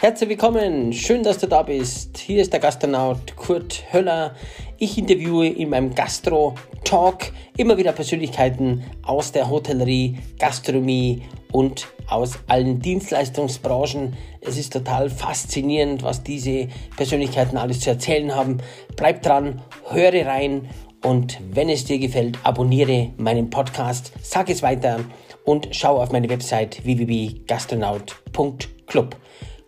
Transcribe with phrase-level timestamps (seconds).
[0.00, 2.16] Herzlich willkommen, schön, dass du da bist.
[2.16, 4.34] Hier ist der Gastronaut Kurt Höller.
[4.78, 12.80] Ich interviewe in meinem Gastro-Talk immer wieder Persönlichkeiten aus der Hotellerie, Gastronomie und aus allen
[12.80, 14.16] Dienstleistungsbranchen.
[14.40, 18.56] Es ist total faszinierend, was diese Persönlichkeiten alles zu erzählen haben.
[18.96, 19.60] Bleib dran,
[19.90, 20.70] höre rein
[21.04, 25.00] und wenn es dir gefällt, abonniere meinen Podcast, sag es weiter
[25.44, 29.14] und schau auf meine Website www.gastronaut.club.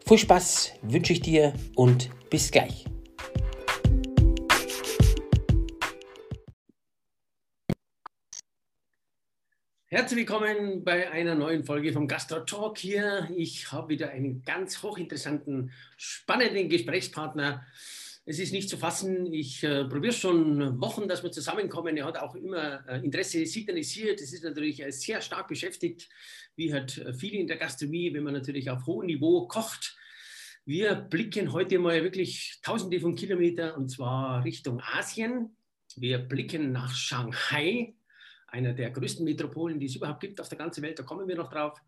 [0.06, 2.84] Viel Spaß wünsche ich dir und bis gleich.
[9.86, 13.28] Herzlich willkommen bei einer neuen Folge vom Gastro Talk hier.
[13.36, 17.64] Ich habe wieder einen ganz hochinteressanten, spannenden Gesprächspartner.
[18.24, 19.32] Es ist nicht zu fassen.
[19.32, 21.96] Ich äh, probiere schon Wochen, dass wir zusammenkommen.
[21.96, 24.20] Er hat auch immer äh, Interesse signalisiert.
[24.20, 26.08] Es ist natürlich äh, sehr stark beschäftigt
[26.56, 29.96] wie halt äh, viele in der Gastronomie, wenn man natürlich auf hohem Niveau kocht.
[30.64, 35.56] Wir blicken heute mal wirklich tausende von Kilometern und zwar Richtung Asien.
[35.96, 37.94] Wir blicken nach Shanghai,
[38.46, 40.98] einer der größten Metropolen, die es überhaupt gibt auf der ganzen Welt.
[40.98, 41.80] Da kommen wir noch drauf.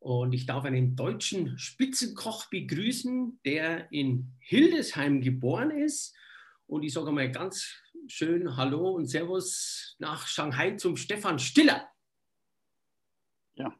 [0.00, 6.14] Und ich darf einen deutschen Spitzenkoch begrüßen, der in Hildesheim geboren ist.
[6.66, 7.74] Und ich sage mal ganz
[8.06, 11.88] schön Hallo und Servus nach Shanghai zum Stefan Stiller.
[13.54, 13.74] Ja,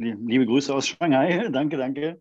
[0.00, 1.48] Liebe Grüße aus Shanghai.
[1.52, 2.18] Danke, danke.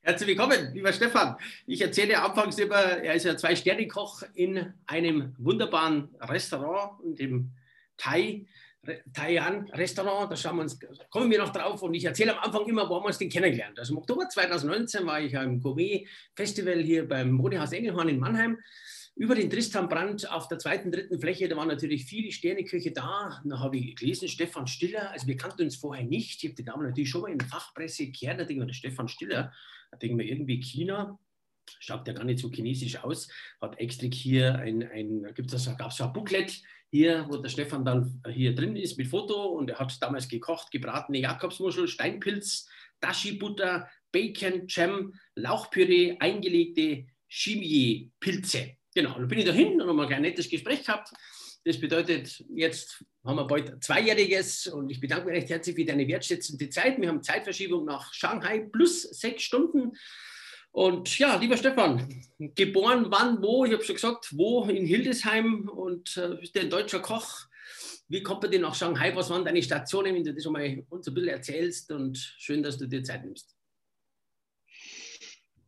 [0.00, 1.36] Herzlich willkommen, lieber Stefan.
[1.66, 7.52] Ich erzähle anfangs immer, er ist ja Zwei-Sterne-Koch in einem wunderbaren Restaurant, dem
[7.98, 8.46] Thai,
[9.12, 10.30] Thailand-Restaurant.
[10.30, 10.78] Da schauen wir uns,
[11.10, 13.28] kommen wir noch drauf und ich erzähle am Anfang immer, wo haben wir uns denn
[13.28, 13.78] kennengelernt.
[13.78, 18.58] Also im Oktober 2019 war ich am Gourmet-Festival hier beim Modehaus Engelhorn in Mannheim
[19.16, 23.40] über den Tristanbrand auf der zweiten, dritten Fläche, da waren natürlich viele Sterneköche da.
[23.44, 26.42] Da habe ich gelesen, Stefan Stiller, also wir kannten uns vorher nicht.
[26.42, 28.40] Ich habe die Dame natürlich schon mal in der Fachpresse gehört.
[28.40, 29.52] Da denke ich mir, Stefan Stiller,
[29.92, 31.18] da denke ich mir irgendwie China,
[31.78, 33.28] schaut ja gar nicht so chinesisch aus,
[33.60, 36.60] hat extra hier ein, ein gab es so ein Booklet
[36.94, 40.70] hier, wo der Stefan dann hier drin ist mit Foto und er hat damals gekocht,
[40.70, 42.68] gebratene Jakobsmuschel, Steinpilz,
[43.00, 48.76] Dashi-Butter, Bacon, Jam, Lauchpüree, eingelegte Chimie-Pilze.
[48.94, 51.10] Genau, dann bin ich dahin und haben ein nettes Gespräch gehabt.
[51.64, 56.06] Das bedeutet, jetzt haben wir bald Zweijähriges und ich bedanke mich recht herzlich für deine
[56.06, 57.00] wertschätzende Zeit.
[57.00, 59.96] Wir haben Zeitverschiebung nach Shanghai plus sechs Stunden.
[60.74, 62.04] Und ja, lieber Stefan,
[62.56, 63.64] geboren wann, wo?
[63.64, 67.46] Ich habe schon gesagt, wo in Hildesheim und äh, bist du ein deutscher Koch.
[68.08, 69.14] Wie kommt man denn nach Shanghai?
[69.14, 71.92] Was waren deine Stationen, wenn du das schon mal uns ein bisschen erzählst?
[71.92, 73.56] Und schön, dass du dir Zeit nimmst.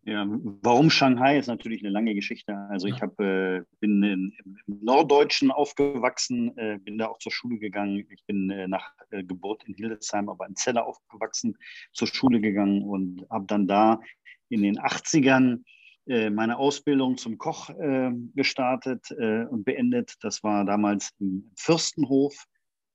[0.03, 0.27] Ja,
[0.63, 2.57] warum Shanghai ist natürlich eine lange Geschichte.
[2.69, 7.59] Also ich hab, äh, bin in, im Norddeutschen aufgewachsen, äh, bin da auch zur Schule
[7.59, 8.05] gegangen.
[8.11, 11.57] Ich bin äh, nach äh, Geburt in Hildesheim, aber in Celle aufgewachsen,
[11.93, 14.01] zur Schule gegangen und habe dann da
[14.49, 15.63] in den 80ern
[16.07, 20.15] äh, meine Ausbildung zum Koch äh, gestartet und beendet.
[20.21, 22.47] Das war damals im Fürstenhof,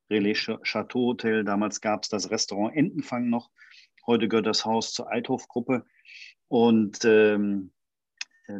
[0.09, 1.43] Relais Chateau Hotel.
[1.43, 3.49] Damals gab es das Restaurant Entenfang noch.
[4.05, 5.85] Heute gehört das Haus zur Althof-Gruppe.
[6.47, 7.71] Und ähm,
[8.47, 8.59] äh,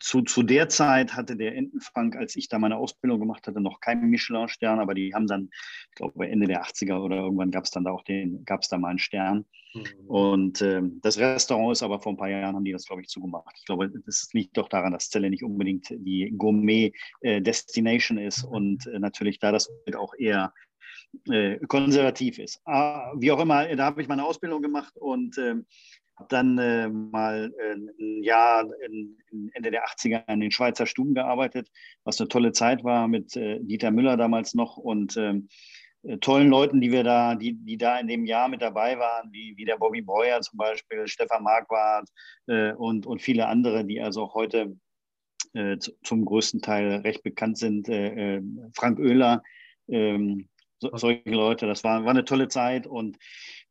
[0.00, 3.80] zu, zu der Zeit hatte der Entenfrank, als ich da meine Ausbildung gemacht hatte, noch
[3.80, 5.50] keinen Michelin-Stern, aber die haben dann,
[5.90, 8.68] ich glaube, Ende der 80er oder irgendwann gab es dann da auch den, gab es
[8.68, 9.44] da mal einen Stern.
[9.74, 10.06] Mhm.
[10.06, 13.08] Und äh, das Restaurant ist aber vor ein paar Jahren haben die das, glaube ich,
[13.08, 13.54] zugemacht.
[13.58, 18.86] Ich glaube, das liegt doch daran, dass Celle nicht unbedingt die Gourmet-Destination äh, ist und
[18.86, 20.52] äh, natürlich da das auch eher
[21.30, 22.60] äh, konservativ ist.
[22.64, 25.66] Ah, wie auch immer, da habe ich meine Ausbildung gemacht und ähm,
[26.16, 30.86] habe dann äh, mal äh, ein Jahr in, in Ende der 80er in den Schweizer
[30.86, 31.70] Stuben gearbeitet,
[32.04, 35.48] was eine tolle Zeit war mit äh, Dieter Müller damals noch und ähm,
[36.02, 39.30] äh, tollen Leuten, die wir da, die, die da in dem Jahr mit dabei waren,
[39.32, 42.08] wie, wie der Bobby Breuer zum Beispiel, Stefan Marquardt
[42.46, 44.76] äh, und, und viele andere, die also auch heute
[45.52, 47.88] äh, zum größten Teil recht bekannt sind.
[48.74, 49.42] Frank Oehler,
[49.88, 50.48] ähm,
[50.78, 53.16] so, solche Leute, das war, war eine tolle Zeit und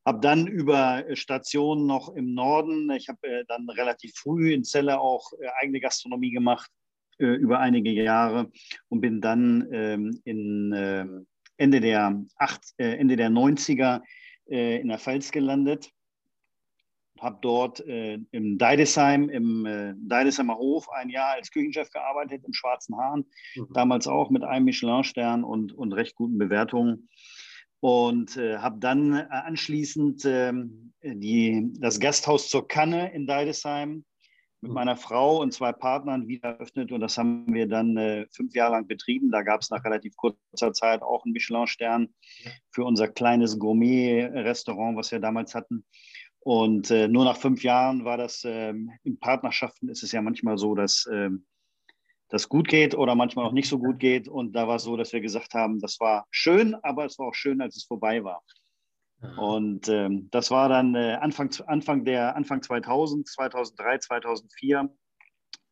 [0.06, 5.00] habe dann über Stationen noch im Norden, ich habe äh, dann relativ früh in Celle
[5.00, 6.70] auch äh, eigene Gastronomie gemacht,
[7.18, 8.52] äh, über einige Jahre
[8.90, 11.28] und bin dann ähm, in ähm,
[11.58, 14.02] Ende der, acht, Ende der 90er
[14.48, 15.90] in der Pfalz gelandet.
[17.20, 22.52] Habe dort äh, im Deidesheim, im äh, Deidesheimer Hof ein Jahr als Küchenchef gearbeitet, im
[22.52, 23.26] Schwarzen Hahn,
[23.56, 23.68] mhm.
[23.74, 27.08] damals auch mit einem Michelin-Stern und, und recht guten Bewertungen
[27.86, 30.54] und äh, habe dann äh, anschließend äh,
[31.04, 34.04] die, das Gasthaus zur Kanne in Deidesheim
[34.62, 34.74] mit mhm.
[34.74, 38.72] meiner Frau und zwei Partnern wieder eröffnet und das haben wir dann äh, fünf Jahre
[38.72, 39.30] lang betrieben.
[39.30, 42.08] Da gab es nach relativ kurzer Zeit auch einen Michelin-Stern
[42.72, 45.86] für unser kleines Gourmet-Restaurant, was wir damals hatten.
[46.40, 50.58] Und äh, nur nach fünf Jahren war das, ähm, in Partnerschaften ist es ja manchmal
[50.58, 51.46] so, dass ähm,
[52.30, 54.28] das gut geht oder manchmal auch nicht so gut geht.
[54.28, 57.28] Und da war es so, dass wir gesagt haben, das war schön, aber es war
[57.28, 58.42] auch schön, als es vorbei war.
[59.38, 64.90] Und ähm, das war dann äh, Anfang, Anfang, der, Anfang 2000, 2003, 2004.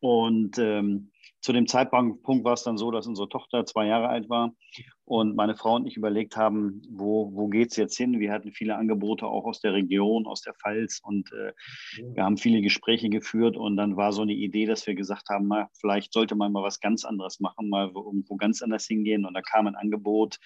[0.04, 4.28] Und ähm, zu dem Zeitpunkt war es dann so, dass unsere Tochter zwei Jahre alt
[4.28, 4.54] war
[5.06, 8.20] und meine Frau und ich überlegt haben, wo, wo geht es jetzt hin?
[8.20, 11.54] Wir hatten viele Angebote auch aus der Region, aus der Pfalz und äh,
[12.12, 15.48] wir haben viele Gespräche geführt und dann war so eine Idee, dass wir gesagt haben,
[15.48, 19.32] na, vielleicht sollte man mal was ganz anderes machen, mal irgendwo ganz anders hingehen und
[19.32, 20.36] da kam ein Angebot,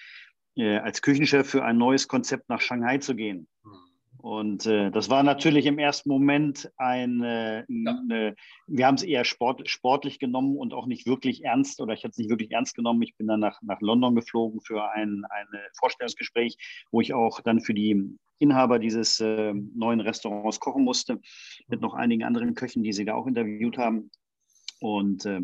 [0.55, 3.49] äh, als Küchenchef für ein neues Konzept nach Shanghai zu gehen.
[3.65, 3.88] Mhm.
[4.21, 8.33] Und äh, das war natürlich im ersten Moment ein, äh, ja.
[8.67, 12.11] wir haben es eher sport, sportlich genommen und auch nicht wirklich ernst oder ich hatte
[12.11, 13.01] es nicht wirklich ernst genommen.
[13.01, 16.57] Ich bin dann nach, nach London geflogen für ein, ein Vorstellungsgespräch,
[16.91, 21.21] wo ich auch dann für die Inhaber dieses äh, neuen Restaurants kochen musste,
[21.67, 24.11] mit noch einigen anderen Köchen, die sie da auch interviewt haben.
[24.81, 25.41] Und äh,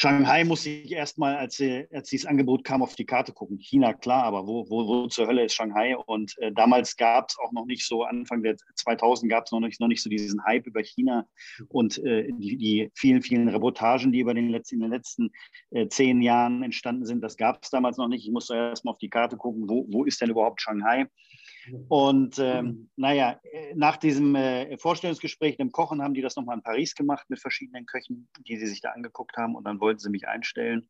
[0.00, 1.62] Shanghai musste ich erstmal, als,
[1.92, 3.58] als dieses Angebot kam, auf die Karte gucken.
[3.58, 5.94] China, klar, aber wo, wo, wo zur Hölle ist Shanghai?
[5.94, 9.60] Und äh, damals gab es auch noch nicht so, Anfang der 2000 gab es noch
[9.60, 11.26] nicht, noch nicht so diesen Hype über China
[11.68, 15.30] und äh, die, die, vielen, vielen Reportagen, die über den letzten, in den letzten
[15.68, 17.20] äh, zehn Jahren entstanden sind.
[17.20, 18.24] Das gab es damals noch nicht.
[18.24, 21.08] Ich musste erstmal auf die Karte gucken, wo, wo ist denn überhaupt Shanghai?
[21.88, 23.40] Und ähm, naja,
[23.74, 27.86] nach diesem äh, Vorstellungsgespräch dem Kochen haben die das nochmal in Paris gemacht mit verschiedenen
[27.86, 30.88] Köchen, die sie sich da angeguckt haben und dann wollten sie mich einstellen.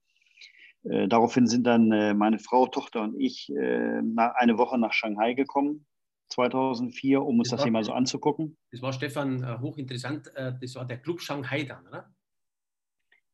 [0.84, 4.93] Äh, daraufhin sind dann äh, meine Frau, Tochter und ich äh, nach, eine Woche nach
[4.93, 5.87] Shanghai gekommen,
[6.31, 8.56] 2004, um uns das, das hier mal so anzugucken.
[8.70, 12.11] Das war Stefan äh, hochinteressant, äh, das war der Club Shanghai dann, oder?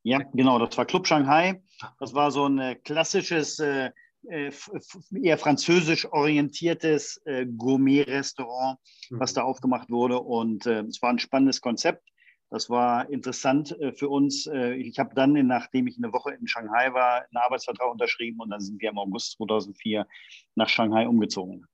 [0.03, 1.63] Ja, genau, das war Club Shanghai.
[1.99, 3.91] Das war so ein klassisches äh,
[4.29, 8.79] eher französisch orientiertes äh, Gourmet-Restaurant,
[9.11, 9.21] mhm.
[9.21, 10.21] was da aufgemacht wurde.
[10.21, 12.03] Und äh, es war ein spannendes Konzept.
[12.51, 14.47] Das war interessant äh, für uns.
[14.47, 18.51] Äh, ich habe dann, nachdem ich eine Woche in Shanghai war, einen Arbeitsvertrag unterschrieben und
[18.51, 20.07] dann sind wir im August 2004
[20.55, 21.67] nach Shanghai umgezogen.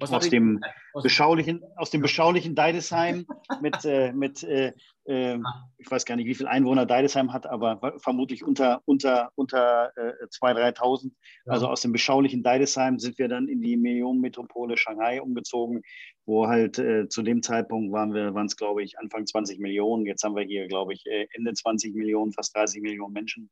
[0.00, 0.60] Was aus, dem
[0.92, 3.26] was beschaulichen, aus dem beschaulichen Deidesheim
[3.60, 4.72] mit, äh, mit äh,
[5.04, 5.38] äh,
[5.78, 10.26] ich weiß gar nicht, wie viele Einwohner Deidesheim hat, aber vermutlich unter, unter, unter äh,
[10.26, 11.10] 2.000, 3.000.
[11.44, 11.52] Ja.
[11.52, 15.82] Also aus dem beschaulichen Deidesheim sind wir dann in die Millionenmetropole Shanghai umgezogen,
[16.26, 20.06] wo halt äh, zu dem Zeitpunkt waren wir, waren es glaube ich Anfang 20 Millionen.
[20.06, 23.50] Jetzt haben wir hier, glaube ich, äh, Ende 20 Millionen, fast 30 Millionen Menschen.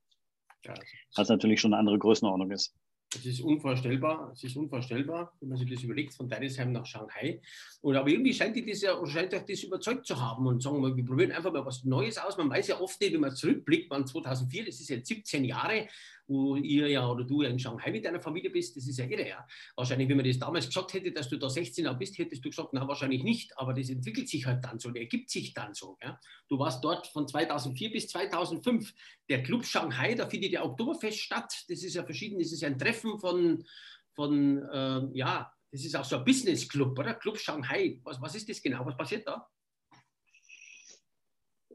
[0.64, 0.74] Ja,
[1.16, 2.74] was natürlich schon eine andere Größenordnung ist.
[3.14, 7.40] Es ist unvorstellbar, es ist unvorstellbar, wenn man sich das überlegt, von Deidesheim nach Shanghai.
[7.80, 11.32] Und aber irgendwie scheint die das ja, das überzeugt zu haben und sagen, wir probieren
[11.32, 12.36] einfach mal was Neues aus.
[12.36, 15.88] Man weiß ja oft nicht, wenn man zurückblickt, wann 2004, das ist jetzt 17 Jahre,
[16.28, 19.06] wo ihr ja oder du ja in Shanghai mit deiner Familie bist, das ist ja
[19.06, 19.26] irre.
[19.26, 19.46] Ja.
[19.74, 22.50] Wahrscheinlich, wenn man das damals gesagt hätte, dass du da 16 Jahre bist, hättest du
[22.50, 25.74] gesagt, na wahrscheinlich nicht, aber das entwickelt sich halt dann so, der ergibt sich dann
[25.74, 25.96] so.
[26.02, 26.20] Ja.
[26.48, 28.94] Du warst dort von 2004 bis 2005.
[29.28, 31.64] Der Club Shanghai, da findet ja Oktoberfest statt.
[31.68, 33.64] Das ist ja verschieden, das ist ein Treffen von,
[34.14, 37.14] von äh, ja, das ist auch so ein Business Club, oder?
[37.14, 38.00] Club Shanghai.
[38.04, 38.84] Was, was ist das genau?
[38.86, 39.48] Was passiert da?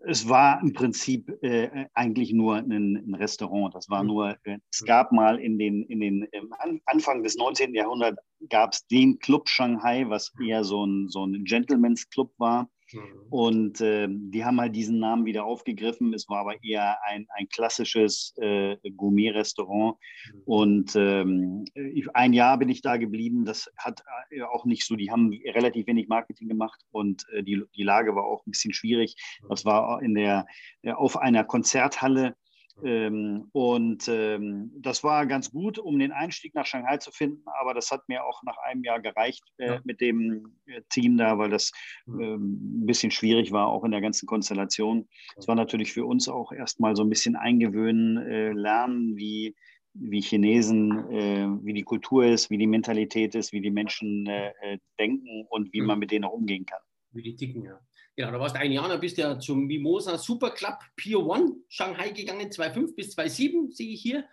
[0.06, 3.74] Es war im Prinzip äh, eigentlich nur ein, ein, Restaurant.
[3.74, 4.08] Das war mhm.
[4.08, 6.54] nur, äh, es gab mal in den, in den ähm,
[6.86, 7.74] Anfang des 19.
[7.74, 12.70] Jahrhunderts gab es den Club Shanghai, was eher so ein, so ein Gentleman's Club war.
[12.94, 13.02] Mhm.
[13.30, 16.14] Und äh, die haben halt diesen Namen wieder aufgegriffen.
[16.14, 19.98] Es war aber eher ein, ein klassisches äh, Gourmet-Restaurant.
[20.34, 20.42] Mhm.
[20.46, 21.66] Und ähm,
[22.14, 23.46] ein Jahr bin ich da geblieben.
[23.46, 27.64] Das hat äh, auch nicht so, die haben relativ wenig Marketing gemacht und äh, die,
[27.76, 29.16] die Lage war auch ein bisschen schwierig.
[29.42, 29.48] Mhm.
[29.50, 30.46] Das war in der,
[30.82, 32.36] äh, auf einer Konzerthalle
[32.82, 37.74] ähm, und ähm, das war ganz gut, um den Einstieg nach Shanghai zu finden, aber
[37.74, 39.82] das hat mir auch nach einem Jahr gereicht äh, ja.
[39.84, 41.72] mit dem äh, Team da, weil das
[42.08, 45.08] äh, ein bisschen schwierig war, auch in der ganzen Konstellation.
[45.38, 49.56] Es war natürlich für uns auch erstmal so ein bisschen eingewöhnen, äh, lernen, wie,
[49.94, 54.80] wie Chinesen, äh, wie die Kultur ist, wie die Mentalität ist, wie die Menschen äh,
[55.00, 56.82] denken und wie man mit denen auch umgehen kann.
[57.12, 57.80] Wie die ticken, ja.
[58.16, 61.20] Genau, da warst du ein Jahr, da bist du ja zum Mimosa Super Club Pier
[61.20, 64.26] One Shanghai gegangen, 2005 bis 2007, sehe ich hier.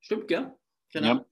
[0.00, 0.54] Stimmt, gell?
[0.92, 1.06] Genau.
[1.06, 1.24] Ja.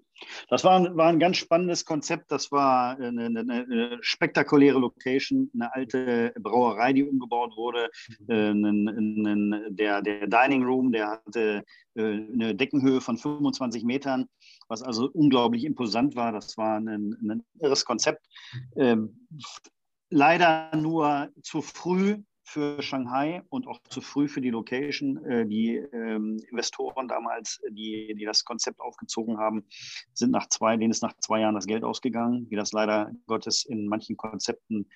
[0.48, 2.30] Das war, war ein ganz spannendes Konzept.
[2.30, 7.90] Das war eine, eine, eine, spektakuläre Location, eine alte Brauerei, die umgebaut wurde.
[8.28, 9.66] Mhm.
[9.66, 14.26] Äh, der, der Dining Room, der hatte äh, eine Deckenhöhe von 25 Metern,
[14.68, 16.32] was also unglaublich imposant war.
[16.32, 18.24] Das war ein, ein irres Konzept.
[20.10, 25.24] Leider nur zu früh für Shanghai und auch zu früh für die Location.
[25.24, 29.64] Äh, die ähm, Investoren damals, die, die das Konzept aufgezogen haben,
[30.12, 33.64] sind nach zwei, denen ist nach zwei Jahren das Geld ausgegangen, wie das leider Gottes
[33.64, 34.88] in manchen Konzepten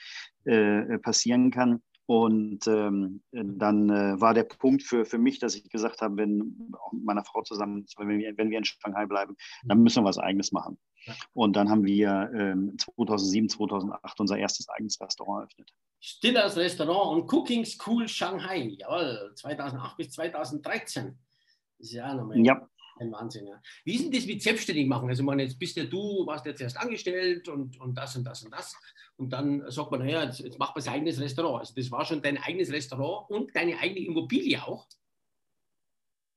[0.45, 1.83] äh, passieren kann.
[2.09, 6.73] Und ähm, dann äh, war der Punkt für, für mich, dass ich gesagt habe, wenn
[6.81, 10.09] auch mit meiner Frau zusammen, wenn wir, wenn wir in Shanghai bleiben, dann müssen wir
[10.09, 10.79] was Eigenes machen.
[11.35, 15.71] Und dann haben wir ähm, 2007, 2008 unser erstes eigenes Restaurant eröffnet.
[16.01, 21.19] Stillers Restaurant und Cooking School Shanghai, jawohl, 2008 bis 2013.
[21.79, 22.67] Das ist ja nochmal ja.
[23.01, 23.47] Ein Wahnsinn.
[23.47, 23.61] Ja.
[23.85, 25.09] Wie ist denn das mit selbstständig machen?
[25.09, 28.43] Also, man, jetzt bist ja du, warst jetzt erst angestellt und, und das und das
[28.43, 28.77] und das.
[29.17, 31.61] Und dann sagt man, naja, jetzt, jetzt macht man sein eigenes Restaurant.
[31.61, 34.87] Also, das war schon dein eigenes Restaurant und deine eigene Immobilie auch.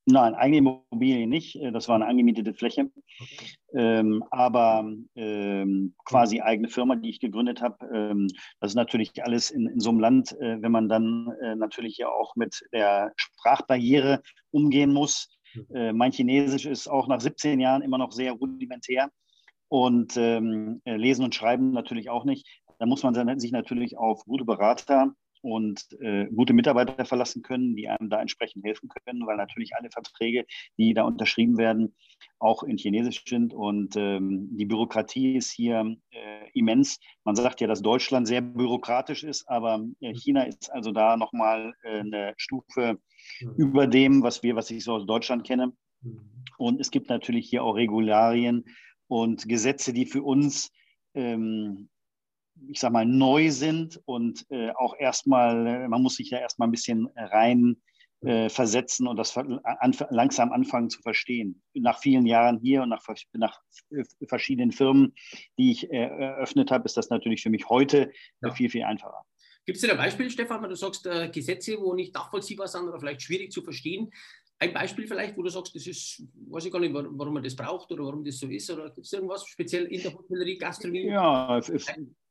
[0.04, 1.56] Nein, eigene Immobilie nicht.
[1.56, 2.90] Äh, das war eine angemietete Fläche.
[3.20, 3.46] Okay.
[3.74, 7.86] Ähm, aber ähm, quasi eigene Firma, die ich gegründet habe.
[7.94, 8.26] Ähm,
[8.60, 11.98] das ist natürlich alles in, in so einem Land, äh, wenn man dann äh, natürlich
[11.98, 15.28] ja auch mit der Sprachbarriere umgehen muss.
[15.54, 15.76] Mhm.
[15.76, 19.10] Äh, mein Chinesisch ist auch nach 17 Jahren immer noch sehr rudimentär
[19.68, 22.46] und ähm, äh, lesen und schreiben natürlich auch nicht.
[22.78, 27.88] Da muss man sich natürlich auf gute Berater und äh, gute Mitarbeiter verlassen können, die
[27.88, 30.46] einem da entsprechend helfen können, weil natürlich alle Verträge,
[30.78, 31.94] die da unterschrieben werden,
[32.38, 36.98] auch in Chinesisch sind und ähm, die Bürokratie ist hier äh, immens.
[37.24, 41.74] Man sagt ja, dass Deutschland sehr bürokratisch ist, aber äh, China ist also da nochmal
[41.82, 42.98] äh, eine Stufe
[43.40, 43.54] mhm.
[43.56, 45.72] über dem, was wir, was ich so aus Deutschland kenne.
[46.02, 46.20] Mhm.
[46.58, 48.64] Und es gibt natürlich hier auch Regularien
[49.08, 50.70] und Gesetze, die für uns
[51.14, 51.88] ähm,
[52.68, 56.68] ich sag mal, neu sind und äh, auch erstmal, äh, man muss sich ja erstmal
[56.68, 57.76] ein bisschen rein
[58.22, 59.60] äh, versetzen und das an,
[60.10, 61.62] langsam anfangen zu verstehen.
[61.74, 63.02] Nach vielen Jahren hier und nach,
[63.32, 63.60] nach
[63.90, 65.14] äh, verschiedenen Firmen,
[65.58, 68.52] die ich äh, eröffnet habe, ist das natürlich für mich heute ja.
[68.52, 69.24] viel, viel einfacher.
[69.64, 72.88] Gibt es denn ein Beispiel, Stefan, wenn du sagst, äh, Gesetze, wo nicht nachvollziehbar sind
[72.88, 74.10] oder vielleicht schwierig zu verstehen?
[74.58, 77.56] Ein Beispiel vielleicht, wo du sagst, das ist, weiß ich gar nicht, warum man das
[77.56, 81.06] braucht oder warum das so ist, oder gibt es irgendwas speziell in der Hotellerie, Gastronomie?
[81.06, 81.60] Ja,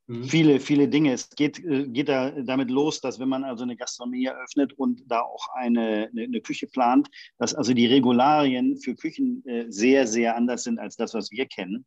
[0.07, 0.23] Mhm.
[0.25, 1.13] Viele, viele Dinge.
[1.13, 5.03] Es geht, äh, geht da damit los, dass wenn man also eine Gastronomie eröffnet und
[5.07, 10.07] da auch eine, eine, eine Küche plant, dass also die Regularien für Küchen äh, sehr,
[10.07, 11.85] sehr anders sind als das, was wir kennen.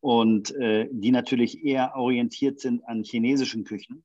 [0.00, 4.04] Und äh, die natürlich eher orientiert sind an chinesischen Küchen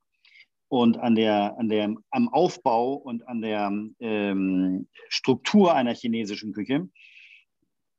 [0.70, 6.88] und an der, an der, am Aufbau und an der ähm, Struktur einer chinesischen Küche.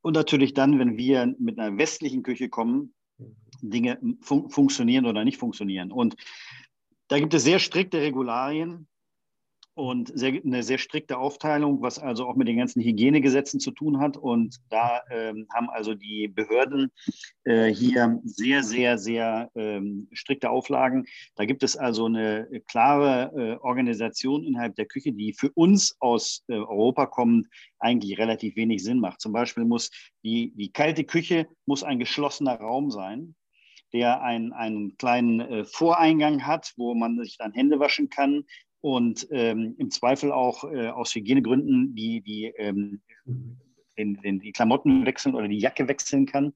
[0.01, 2.93] Und natürlich dann, wenn wir mit einer westlichen Küche kommen,
[3.61, 5.91] Dinge fun funktionieren oder nicht funktionieren.
[5.91, 6.15] Und
[7.07, 8.87] da gibt es sehr strikte Regularien
[9.79, 13.99] und sehr, eine sehr strikte Aufteilung, was also auch mit den ganzen Hygienegesetzen zu tun
[13.99, 14.17] hat.
[14.17, 16.91] Und da ähm, haben also die Behörden
[17.45, 21.05] äh, hier sehr, sehr, sehr ähm, strikte Auflagen.
[21.35, 26.43] Da gibt es also eine klare äh, Organisation innerhalb der Küche, die für uns aus
[26.49, 27.47] äh, Europa kommend
[27.79, 29.21] eigentlich relativ wenig Sinn macht.
[29.21, 29.91] Zum Beispiel muss
[30.23, 33.35] die, die kalte Küche muss ein geschlossener Raum sein
[33.91, 38.45] der ein, einen kleinen äh, Voreingang hat, wo man sich dann Hände waschen kann
[38.81, 43.01] und ähm, im Zweifel auch äh, aus Hygienegründen die, die ähm,
[43.99, 46.53] den, den, die Klamotten wechseln oder die Jacke wechseln kann.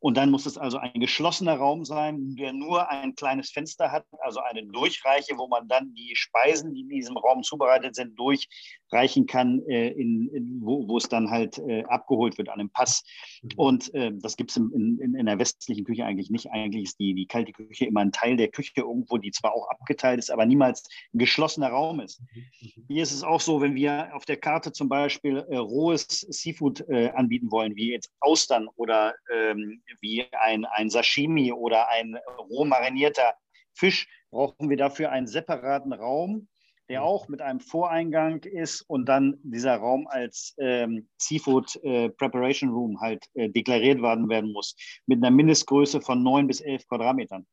[0.00, 4.04] Und dann muss es also ein geschlossener Raum sein, der nur ein kleines Fenster hat,
[4.20, 9.26] also eine Durchreiche, wo man dann die Speisen, die in diesem Raum zubereitet sind, durchreichen
[9.26, 13.02] kann, äh, in, in, wo, wo, es dann halt äh, abgeholt wird an dem Pass.
[13.42, 13.50] Mhm.
[13.56, 16.50] Und äh, das gibt es in, in, der westlichen Küche eigentlich nicht.
[16.50, 19.68] Eigentlich ist die, die kalte Küche immer ein Teil der Küche irgendwo, die zwar auch
[19.70, 22.20] abgeteilt ist, aber niemals ein geschlossener Raum ist.
[22.20, 22.44] Mhm.
[22.60, 22.84] Mhm.
[22.88, 26.65] Hier ist es auch so, wenn wir auf der Karte zum Beispiel äh, rohes Seafood
[26.66, 32.18] Seafood äh, anbieten wollen, wie jetzt Austern oder ähm, wie ein, ein Sashimi oder ein
[32.50, 33.34] roh marinierter
[33.74, 36.48] Fisch, brauchen wir dafür einen separaten Raum,
[36.88, 37.06] der mhm.
[37.06, 43.00] auch mit einem Voreingang ist und dann dieser Raum als ähm, Seafood äh, Preparation Room
[43.00, 47.46] halt äh, deklariert werden, werden muss, mit einer Mindestgröße von 9 bis 11 Quadratmetern.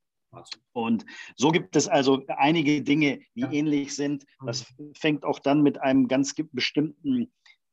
[0.72, 1.06] Und
[1.36, 3.52] so gibt es also einige Dinge, die ja.
[3.52, 4.26] ähnlich sind.
[4.44, 4.92] Das mhm.
[4.96, 7.32] fängt auch dann mit einem ganz bestimmten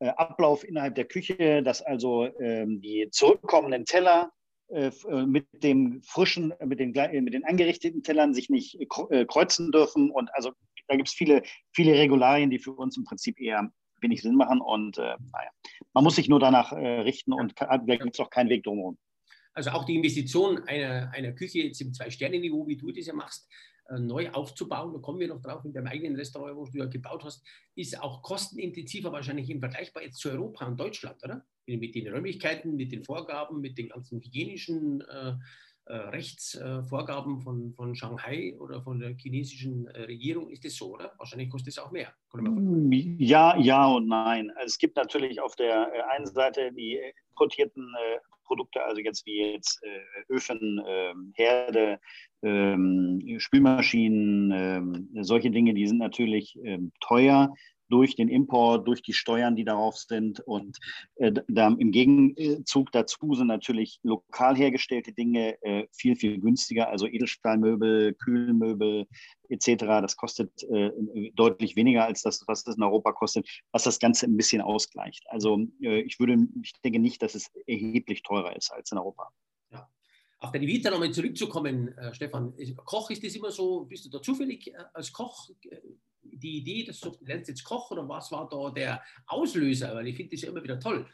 [0.09, 4.31] Ablauf innerhalb der Küche, dass also ähm, die zurückkommenden Teller
[4.71, 8.79] äh, äh, mit dem frischen, mit den, mit den angerichteten Tellern sich nicht
[9.27, 10.09] kreuzen dürfen.
[10.09, 10.51] Und also
[10.87, 11.43] da gibt es viele,
[11.73, 14.61] viele Regularien, die für uns im Prinzip eher wenig Sinn machen.
[14.61, 15.49] Und äh, naja,
[15.93, 18.97] man muss sich nur danach äh, richten und da gibt es auch keinen Weg drumherum.
[19.53, 23.49] Also auch die Investition einer, einer Küche jetzt im Zwei-Sterne-Niveau, wie du das ja machst,
[23.49, 26.85] äh, neu aufzubauen, da kommen wir noch drauf in deinem eigenen Restaurant, wo du ja
[26.85, 27.45] gebaut hast,
[27.75, 31.45] ist auch kostenintensiver wahrscheinlich im Vergleichbar jetzt zu Europa und Deutschland, oder?
[31.65, 35.33] Mit den Räumlichkeiten, mit den Vorgaben, mit den ganzen hygienischen äh,
[35.85, 40.49] äh, Rechtsvorgaben von, von Shanghai oder von der chinesischen äh, Regierung.
[40.51, 41.11] Ist das so, oder?
[41.17, 42.13] Wahrscheinlich kostet es auch mehr.
[43.19, 44.51] Ja, ja und nein.
[44.63, 46.99] Es gibt natürlich auf der äh, einen Seite die
[47.31, 47.93] importierten
[48.45, 49.81] Produkte, also jetzt wie jetzt
[50.29, 51.99] Öfen, ähm, Herde,
[52.43, 56.57] ähm, Spülmaschinen, ähm, solche Dinge, die sind natürlich
[56.99, 57.53] teuer
[57.91, 60.39] durch den Import, durch die Steuern, die darauf sind.
[60.39, 60.79] Und
[61.15, 66.89] äh, da, im Gegenzug dazu sind natürlich lokal hergestellte Dinge äh, viel, viel günstiger.
[66.89, 69.07] Also Edelstahlmöbel, Kühlmöbel
[69.49, 69.85] etc.
[70.01, 70.91] Das kostet äh,
[71.35, 75.25] deutlich weniger als das, was das in Europa kostet, was das Ganze ein bisschen ausgleicht.
[75.27, 79.29] Also äh, ich würde, ich denke nicht, dass es erheblich teurer ist als in Europa.
[80.41, 82.55] Auf deine Vita nochmal zurückzukommen, äh, Stefan.
[82.83, 85.51] Koch ist das immer so, bist du da zufällig äh, als Koch
[86.23, 89.93] die Idee, dass du lernst jetzt Koch oder was war da der Auslöser?
[89.93, 91.07] Weil ich finde das ja immer wieder toll,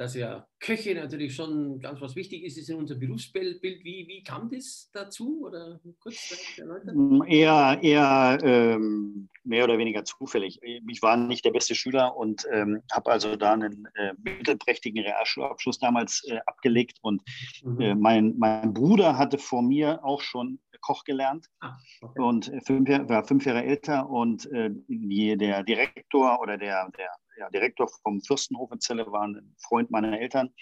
[0.00, 3.62] dass ja Köche natürlich schon ganz was wichtig ist, ist in unserem Berufsbild.
[3.62, 5.42] Wie, wie kam das dazu?
[5.44, 7.22] Oder kurz erläutern?
[7.26, 10.58] Eher, eher ähm, mehr oder weniger zufällig.
[10.62, 15.78] Ich war nicht der beste Schüler und ähm, habe also da einen äh, mittelprächtigen Realschulabschluss
[15.78, 16.96] damals äh, abgelegt.
[17.02, 17.20] Und
[17.62, 17.80] mhm.
[17.82, 22.22] äh, mein, mein Bruder hatte vor mir auch schon Koch gelernt ah, okay.
[22.22, 27.50] und fünf, war fünf Jahre älter und äh, die, der Direktor oder der, der ja,
[27.50, 30.52] Direktor vom Fürstenhof in Celle war ein Freund meiner Eltern.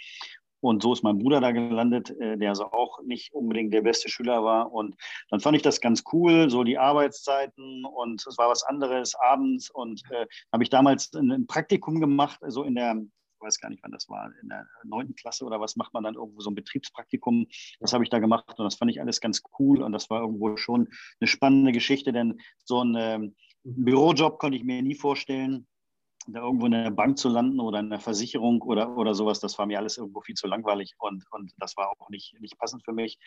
[0.60, 4.08] Und so ist mein Bruder da gelandet, äh, der also auch nicht unbedingt der beste
[4.08, 4.72] Schüler war.
[4.72, 4.96] Und
[5.30, 9.70] dann fand ich das ganz cool, so die Arbeitszeiten und es war was anderes abends.
[9.70, 13.84] Und äh, habe ich damals ein, Praktikum gemacht, so in der, ich weiß gar nicht,
[13.84, 16.56] wann das war, in der neunten Klasse oder was macht man dann irgendwo so ein
[16.56, 17.46] Betriebspraktikum.
[17.78, 20.22] Das habe ich da gemacht und das fand ich alles ganz cool und das war
[20.22, 20.88] irgendwo schon
[21.20, 25.68] eine spannende Geschichte, denn so ein ähm, Bürojob konnte ich mir nie vorstellen
[26.26, 29.58] da irgendwo in der Bank zu landen oder in der Versicherung oder, oder sowas, das
[29.58, 32.84] war mir alles irgendwo viel zu langweilig und, und das war auch nicht, nicht passend
[32.84, 33.18] für mich.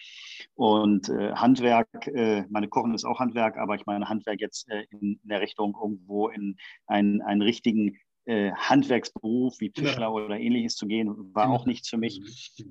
[0.56, 4.86] Und äh, Handwerk, äh, meine Kochen ist auch Handwerk, aber ich meine Handwerk jetzt äh,
[4.92, 10.10] in, in, der Richtung irgendwo in einen, einen richtigen äh, Handwerksberuf wie Tischler ja.
[10.10, 12.22] oder ähnliches zu gehen, war auch nichts für mich.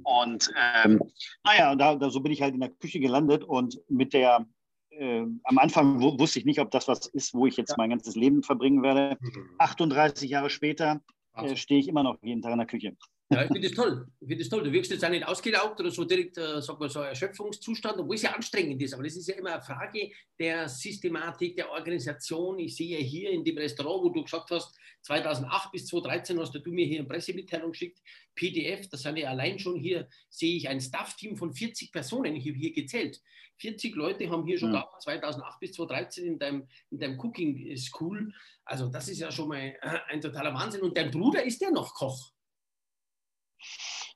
[0.05, 0.53] Und
[0.85, 1.01] ähm,
[1.45, 4.47] naja, da, da, so bin ich halt in der Küche gelandet und mit der
[4.91, 7.75] äh, am Anfang wusste ich nicht, ob das was ist, wo ich jetzt ja.
[7.79, 9.19] mein ganzes Leben verbringen werde.
[9.59, 10.33] 38 mhm.
[10.33, 11.01] Jahre später
[11.35, 12.97] äh, stehe ich immer noch jeden Tag in der Küche.
[13.33, 14.09] Ja, ich finde das toll.
[14.21, 14.65] Ich finde das toll.
[14.65, 18.17] Du wirkst jetzt auch nicht ausgelaugt oder so direkt, äh, sag mal, so Erschöpfungszustand, obwohl
[18.17, 18.93] es ja anstrengend ist.
[18.93, 22.59] Aber das ist ja immer eine Frage der Systematik, der Organisation.
[22.59, 26.55] Ich sehe ja hier in dem Restaurant, wo du gesagt hast, 2008 bis 2013 hast
[26.55, 28.01] du mir hier eine Pressemitteilung geschickt,
[28.35, 32.55] PDF, das sind ja allein schon hier, sehe ich ein Staff-Team von 40 Personen hier,
[32.55, 33.21] hier gezählt.
[33.59, 34.81] 40 Leute haben hier schon ja.
[34.81, 38.33] gehabt, 2008 bis 2013 in deinem, in deinem Cooking School.
[38.65, 39.77] Also das ist ja schon mal
[40.09, 40.81] ein totaler Wahnsinn.
[40.81, 42.33] Und dein Bruder ist ja noch Koch.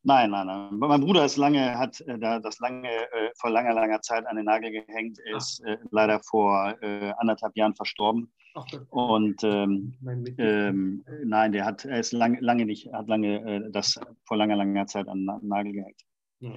[0.02, 0.68] Nein, nein, nein.
[0.72, 4.44] Mein Bruder ist lange, hat äh, das lange, äh, vor langer, langer Zeit an den
[4.44, 5.18] Nagel gehängt.
[5.24, 8.32] Er ist äh, leider vor äh, anderthalb Jahren verstorben.
[8.54, 9.94] Ach, und ähm,
[10.38, 14.56] ähm, nein, der hat, er ist lange, lange nicht, hat lange äh, das vor langer,
[14.56, 16.00] langer Zeit an den Nagel gehängt.
[16.40, 16.52] Ja.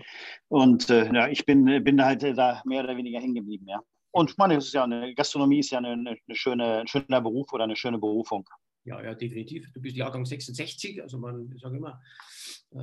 [0.50, 3.82] Und äh, ja, ich bin, bin da halt da mehr oder weniger hängen geblieben, ja.
[4.12, 7.22] Und ich meine, es ist ja eine Gastronomie ist ja eine, eine schöne, ein schöner
[7.22, 8.48] Beruf oder eine schöne Berufung.
[8.88, 9.70] Ja, ja, definitiv.
[9.74, 12.02] Du bist Jahrgang 66, also man, sage immer,
[12.72, 12.78] äh,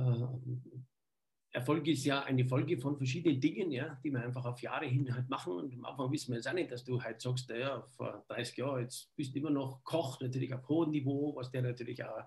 [1.51, 5.11] Erfolg ist ja eine Folge von verschiedenen Dingen, ja, die wir einfach auf Jahre hin
[5.15, 5.53] halt machen.
[5.53, 8.57] Und am Anfang wissen wir jetzt auch nicht, dass du halt sagst, ja, vor 30
[8.57, 12.19] Jahren, jetzt bist du immer noch Koch, natürlich auf hohem Niveau, was der natürlich auch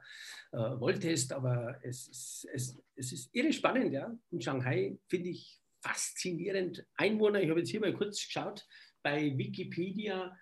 [0.52, 1.32] äh, wolltest.
[1.32, 4.12] Aber es ist, es, es ist irre spannend, ja.
[4.30, 6.84] In Shanghai finde ich faszinierend.
[6.96, 8.66] Einwohner, ich habe jetzt hier mal kurz geschaut,
[9.02, 10.34] bei Wikipedia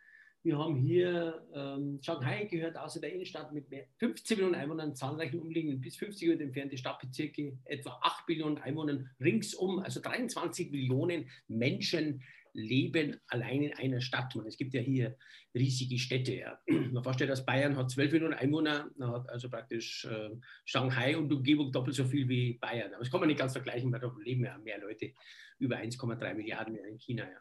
[0.46, 5.40] wir haben hier, ähm, Shanghai gehört außer der Innenstadt mit mehr 15 Millionen Einwohnern, zahlreichen
[5.40, 12.22] umliegenden bis 50 Kilometer entfernte Stadtbezirke, etwa 8 Millionen Einwohnern ringsum, also 23 Millionen Menschen
[12.52, 14.36] leben allein in einer Stadt.
[14.46, 15.16] es gibt ja hier
[15.52, 16.36] riesige Städte.
[16.36, 16.60] Ja.
[16.92, 20.30] Man vorstellt, dass Bayern hat 12 Millionen Einwohner, hat also praktisch äh,
[20.64, 22.94] Shanghai und Umgebung doppelt so viel wie Bayern.
[22.94, 25.12] Aber das kann man nicht ganz vergleichen, weil da leben ja mehr Leute,
[25.58, 27.24] über 1,3 Milliarden in China.
[27.24, 27.40] Ja.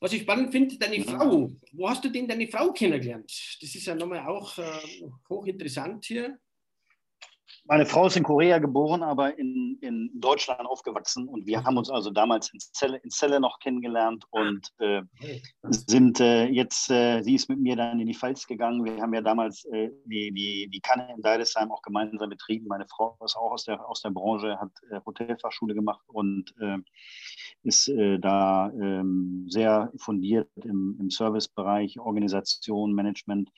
[0.00, 1.50] Was ich spannend finde, deine Frau.
[1.72, 3.32] Wo hast du denn deine Frau kennengelernt?
[3.60, 6.38] Das ist ja nochmal auch äh, hochinteressant hier.
[7.70, 11.28] Meine Frau ist in Korea geboren, aber in, in Deutschland aufgewachsen.
[11.28, 15.02] Und wir haben uns also damals in Celle, in Celle noch kennengelernt und äh,
[15.68, 18.86] sind äh, jetzt, äh, sie ist mit mir dann in die Pfalz gegangen.
[18.86, 22.68] Wir haben ja damals äh, die, die, die Kanne in Deidesheim auch gemeinsam betrieben.
[22.68, 26.78] Meine Frau ist auch aus der, aus der Branche, hat äh, Hotelfachschule gemacht und äh,
[27.64, 33.50] ist da ähm, sehr fundiert im, im Servicebereich, Organisation, Management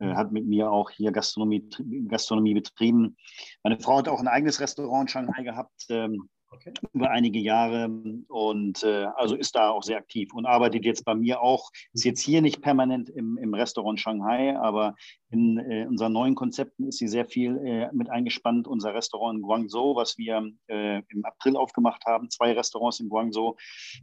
[0.00, 1.68] hat mit mir auch hier Gastronomie,
[2.08, 3.16] Gastronomie betrieben.
[3.62, 5.86] Meine Frau hat auch ein eigenes Restaurant in Shanghai gehabt.
[5.88, 6.72] Ähm, okay.
[6.92, 7.90] über einige Jahre
[8.28, 12.04] und äh, also ist da auch sehr aktiv und arbeitet jetzt bei mir auch, ist
[12.04, 14.94] jetzt hier nicht permanent im, im Restaurant Shanghai, aber
[15.30, 18.68] in äh, unseren neuen Konzepten ist sie sehr viel äh, mit eingespannt.
[18.68, 23.56] Unser Restaurant in Guangzhou, was wir äh, im April aufgemacht haben, zwei Restaurants in Guangzhou,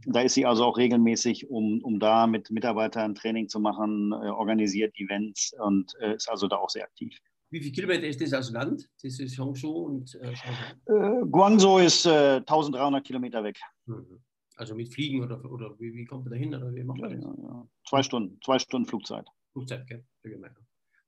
[0.06, 4.28] da ist sie also auch regelmäßig, um, um da mit Mitarbeitern Training zu machen, äh,
[4.28, 7.16] organisiert Events und äh, ist also da auch sehr aktiv.
[7.50, 8.88] Wie viele Kilometer ist das aus Land?
[9.02, 10.72] Das ist Hangzhou und äh, Shanghai?
[10.86, 13.58] Äh, Guangzhou ist äh, 1300 Kilometer weg.
[13.86, 14.22] Mhm.
[14.56, 16.54] Also mit Fliegen oder, oder wie, wie kommt man da hin?
[16.54, 17.24] Oder wie macht man das?
[17.24, 17.68] Ja, ja.
[17.88, 19.26] Zwei Stunden, zwei Stunden Flugzeit.
[19.52, 20.04] Flugzeit, gell?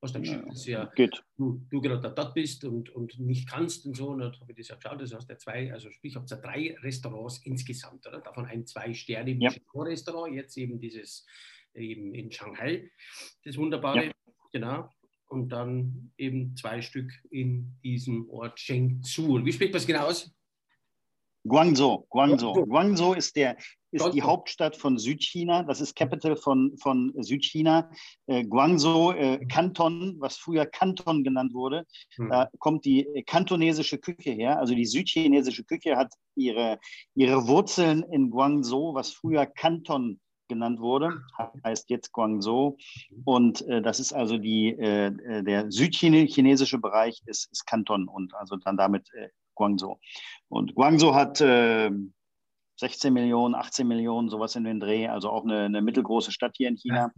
[0.00, 1.22] Was dann ja, ist ja, Geht.
[1.36, 4.58] Du, du gerade dort bist und, und nicht kannst und so, und dann habe ich
[4.58, 8.20] das ja geschaut, das hast ja zwei, also sprich, habt ja drei Restaurants insgesamt, oder?
[8.20, 10.40] Davon ein Zwei-Sterne-Restaurant, ja.
[10.40, 11.24] jetzt eben dieses
[11.74, 12.90] eben in Shanghai,
[13.44, 14.10] das wunderbare,
[14.50, 14.90] genau
[15.32, 19.44] und dann eben zwei Stück in diesem Ort Chengdu.
[19.44, 20.30] Wie spricht das genau aus?
[21.44, 22.06] Guangzhou.
[22.08, 22.66] Guangzhou.
[22.66, 23.56] Guangzhou ist, der,
[23.90, 25.64] ist die Hauptstadt von Südchina.
[25.64, 27.90] Das ist Capital von, von Südchina.
[28.26, 31.84] Äh, Guangzhou, äh, Kanton, was früher Kanton genannt wurde,
[32.16, 32.28] hm.
[32.28, 34.58] da kommt die kantonesische Küche her.
[34.60, 36.78] Also die südchinesische Küche hat ihre,
[37.14, 41.22] ihre Wurzeln in Guangzhou, was früher Kanton genannt wurde,
[41.64, 42.76] heißt jetzt Guangzhou.
[43.24, 48.34] Und äh, das ist also die, äh, äh der südchinesische Bereich ist, ist Kanton und
[48.34, 49.98] also dann damit äh, Guangzhou.
[50.48, 51.98] Und Guangzhou hat 16
[52.80, 56.68] äh, Millionen, 18 Millionen, sowas in den Dreh, also auch eine, eine mittelgroße Stadt hier
[56.68, 57.12] in China.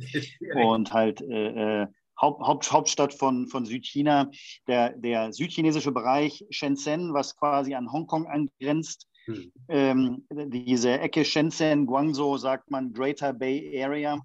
[0.55, 1.87] und halt äh,
[2.21, 4.31] Haupt, Haupt, Hauptstadt von, von Südchina.
[4.69, 9.53] Der, der südchinesische Bereich Shenzhen, was quasi an Hongkong angrenzt, hm.
[9.69, 14.21] Ähm, diese Ecke Shenzhen, Guangzhou sagt man Greater Bay Area.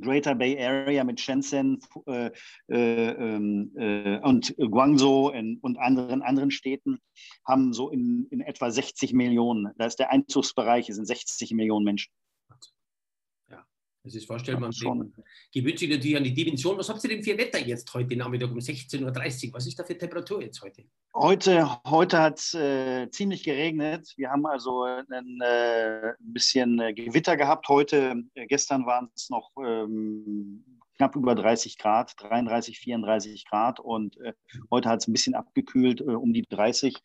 [0.00, 2.30] Greater Bay Area mit Shenzhen äh,
[2.68, 6.98] äh, ähm, äh, und Guangzhou in, und anderen, anderen Städten
[7.46, 9.72] haben so in, in etwa 60 Millionen.
[9.78, 12.12] Da ist der Einzugsbereich, sind 60 Millionen Menschen.
[14.08, 14.70] Das ist vorstellbar.
[15.52, 16.78] Gewöhnt sich natürlich an die Dimension.
[16.78, 19.54] Was habt ihr denn für Wetter jetzt heute Nachmittag um 16.30 Uhr?
[19.54, 20.84] Was ist da für Temperatur jetzt heute?
[21.14, 24.14] Heute, heute hat es äh, ziemlich geregnet.
[24.16, 28.22] Wir haben also ein äh, bisschen äh, Gewitter gehabt heute.
[28.34, 30.64] Äh, gestern waren es noch ähm,
[30.96, 33.78] knapp über 30 Grad, 33, 34 Grad.
[33.78, 34.32] Und äh,
[34.70, 36.96] heute hat es ein bisschen abgekühlt, äh, um die 30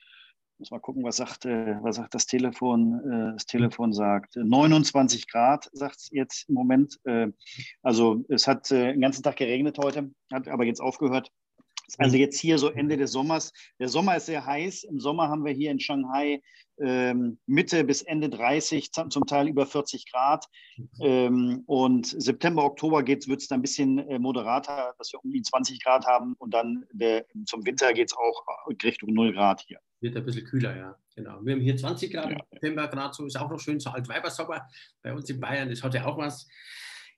[0.63, 3.01] muss mal gucken, was sagt, äh, was sagt das Telefon?
[3.03, 6.99] Äh, das Telefon sagt 29 Grad, sagt es jetzt im Moment.
[7.03, 7.27] Äh,
[7.81, 11.31] also es hat den ganzen Tag geregnet heute, hat aber jetzt aufgehört.
[11.97, 13.53] Also jetzt hier so Ende des Sommers.
[13.79, 14.83] Der Sommer ist sehr heiß.
[14.83, 16.41] Im Sommer haben wir hier in Shanghai
[16.79, 20.45] ähm, Mitte bis Ende 30, zum Teil über 40 Grad.
[21.01, 25.41] Ähm, und September, Oktober wird es dann ein bisschen äh, moderater, dass wir um die
[25.41, 26.33] 20 Grad haben.
[26.39, 28.43] Und dann der, zum Winter geht es auch
[28.83, 30.95] Richtung 0 Grad hier wird ein bisschen kühler, ja.
[31.15, 31.39] Genau.
[31.43, 32.37] Wir haben hier 20 Grad, ja.
[32.51, 34.67] September Grad, so ist auch noch schön, so Altweibersommer
[35.01, 36.47] bei uns in Bayern, das hat ja auch was.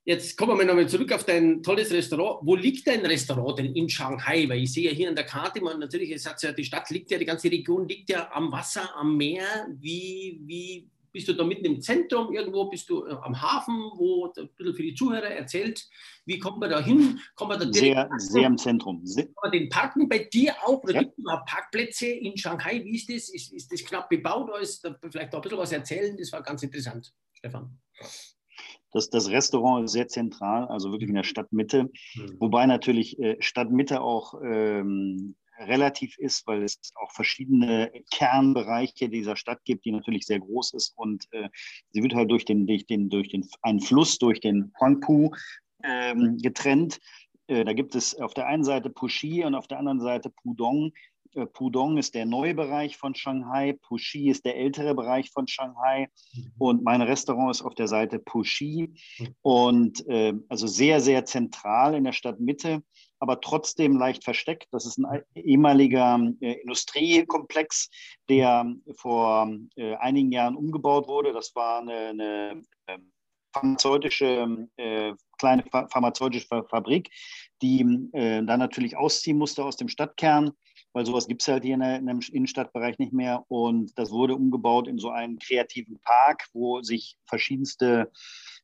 [0.07, 2.39] Jetzt kommen wir nochmal zurück auf dein tolles Restaurant.
[2.45, 4.47] Wo liegt dein Restaurant denn in Shanghai?
[4.47, 6.91] Weil ich sehe ja hier an der Karte, man, natürlich, es hat ja, die Stadt
[6.91, 9.67] liegt ja, die ganze Region liegt ja am Wasser, am Meer.
[9.79, 12.65] Wie, wie, bist du da mitten im Zentrum irgendwo?
[12.65, 15.83] Bist du äh, am Hafen, wo ein bisschen für die Zuhörer erzählt,
[16.25, 17.19] wie kommt man da hin?
[17.35, 19.03] Kommt man da sehr, sehr im Zentrum.
[19.03, 20.83] Kann man den parken bei dir auch?
[20.83, 21.01] Oder ja.
[21.01, 22.83] gibt es Parkplätze in Shanghai?
[22.83, 23.29] Wie ist das?
[23.29, 24.49] Ist, ist das knapp bebaut?
[24.49, 26.15] Oder ist da vielleicht auch ein bisschen was erzählen?
[26.15, 27.79] Das war ganz interessant, Stefan.
[28.95, 31.83] Das, das Restaurant ist sehr zentral, also wirklich in der Stadtmitte.
[32.15, 32.37] Mhm.
[32.39, 39.59] Wobei natürlich äh, Stadtmitte auch ähm, relativ ist, weil es auch verschiedene Kernbereiche dieser Stadt
[39.65, 40.93] gibt, die natürlich sehr groß ist.
[40.95, 41.49] Und äh,
[41.91, 45.31] sie wird halt durch den, durch den, durch den einen Fluss, durch den Huangpu
[45.83, 47.01] ähm, getrennt.
[47.47, 50.93] Äh, da gibt es auf der einen Seite Puxi und auf der anderen Seite Pudong.
[51.35, 56.07] Äh, Pudong ist der neue Bereich von Shanghai, Puxi ist der ältere Bereich von Shanghai
[56.33, 56.51] mhm.
[56.57, 59.35] und mein Restaurant ist auf der Seite Puxi mhm.
[59.41, 62.81] und äh, also sehr, sehr zentral in der Stadtmitte
[63.19, 64.67] aber trotzdem leicht versteckt.
[64.71, 67.89] Das ist ein ehemaliger äh, Industriekomplex,
[68.29, 71.33] der vor äh, einigen Jahren umgebaut wurde.
[71.33, 73.11] Das war eine, eine ähm,
[73.53, 77.09] pharmazeutische, äh, kleine pharmazeutische Fabrik,
[77.61, 77.81] die
[78.13, 80.51] äh, dann natürlich ausziehen musste aus dem Stadtkern,
[80.95, 83.43] weil sowas gibt es halt hier in, der, in einem Innenstadtbereich nicht mehr.
[83.49, 88.09] Und das wurde umgebaut in so einen kreativen Park, wo sich verschiedenste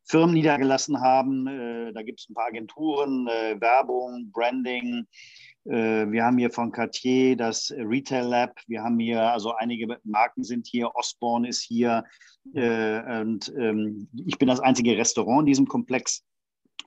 [0.06, 1.46] Firmen niedergelassen haben.
[1.46, 5.06] Äh, da gibt es ein paar Agenturen, äh, Werbung, Branding.
[5.66, 8.58] Äh, wir haben hier von Cartier das Retail Lab.
[8.66, 10.96] Wir haben hier, also einige Marken sind hier.
[10.96, 12.06] Osborne ist hier.
[12.54, 16.24] und ähm, ich bin das einzige Restaurant in diesem Komplex.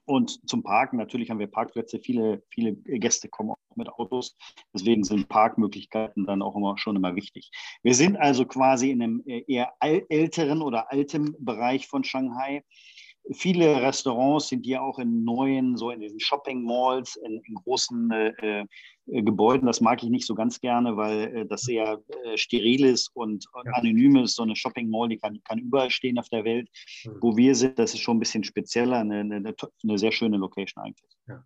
[0.06, 4.36] Und zum Parken, natürlich haben wir Parkplätze, viele, viele Gäste kommen auch mit Autos.
[4.74, 7.50] Deswegen sind Parkmöglichkeiten dann auch immer schon immer wichtig.
[7.82, 12.62] Wir sind also quasi in einem eher älteren oder alten Bereich von Shanghai.
[13.32, 18.10] Viele Restaurants sind hier auch in neuen, so in diesen Shopping Malls, in, in großen
[18.10, 18.64] äh,
[19.06, 19.66] äh, Gebäuden.
[19.66, 23.46] Das mag ich nicht so ganz gerne, weil äh, das sehr äh, steril ist und
[23.64, 23.72] ja.
[23.72, 24.36] anonym ist.
[24.36, 26.68] So eine Shopping Mall, die kann, kann überall stehen auf der Welt.
[27.04, 27.18] Mhm.
[27.22, 30.84] Wo wir sind, das ist schon ein bisschen spezieller, eine, eine, eine sehr schöne Location
[30.84, 31.10] eigentlich.
[31.26, 31.44] Ja.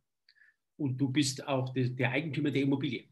[0.78, 3.08] Und du bist auch der Eigentümer der Immobilie.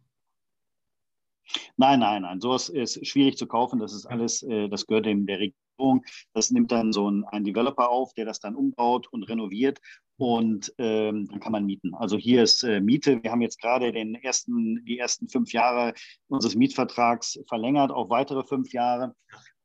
[1.76, 2.40] Nein, nein, nein.
[2.40, 3.78] Sowas ist schwierig zu kaufen.
[3.78, 6.04] Das ist alles, äh, das gehört dem der Regierung.
[6.32, 9.78] Das nimmt dann so ein, ein Developer auf, der das dann umbaut und renoviert
[10.18, 11.94] und ähm, dann kann man mieten.
[11.94, 13.22] Also hier ist äh, Miete.
[13.22, 15.92] Wir haben jetzt gerade den ersten, die ersten fünf Jahre
[16.28, 19.14] unseres Mietvertrags verlängert auf weitere fünf Jahre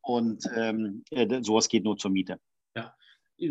[0.01, 2.37] und ähm, äh, sowas geht nur zur Miete.
[2.75, 2.93] Ja.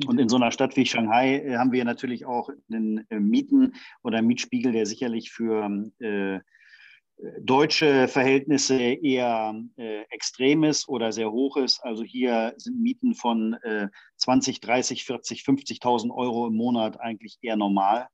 [0.06, 3.74] Und in so einer Stadt wie Shanghai äh, haben wir natürlich auch einen äh, Mieten
[4.02, 6.40] oder einen Mietspiegel, der sicherlich für äh,
[7.40, 11.80] deutsche Verhältnisse eher äh, extrem ist oder sehr hoch ist.
[11.84, 17.56] Also hier sind Mieten von äh, 20, 30, 40, 50.000 Euro im Monat eigentlich eher
[17.56, 18.08] normal,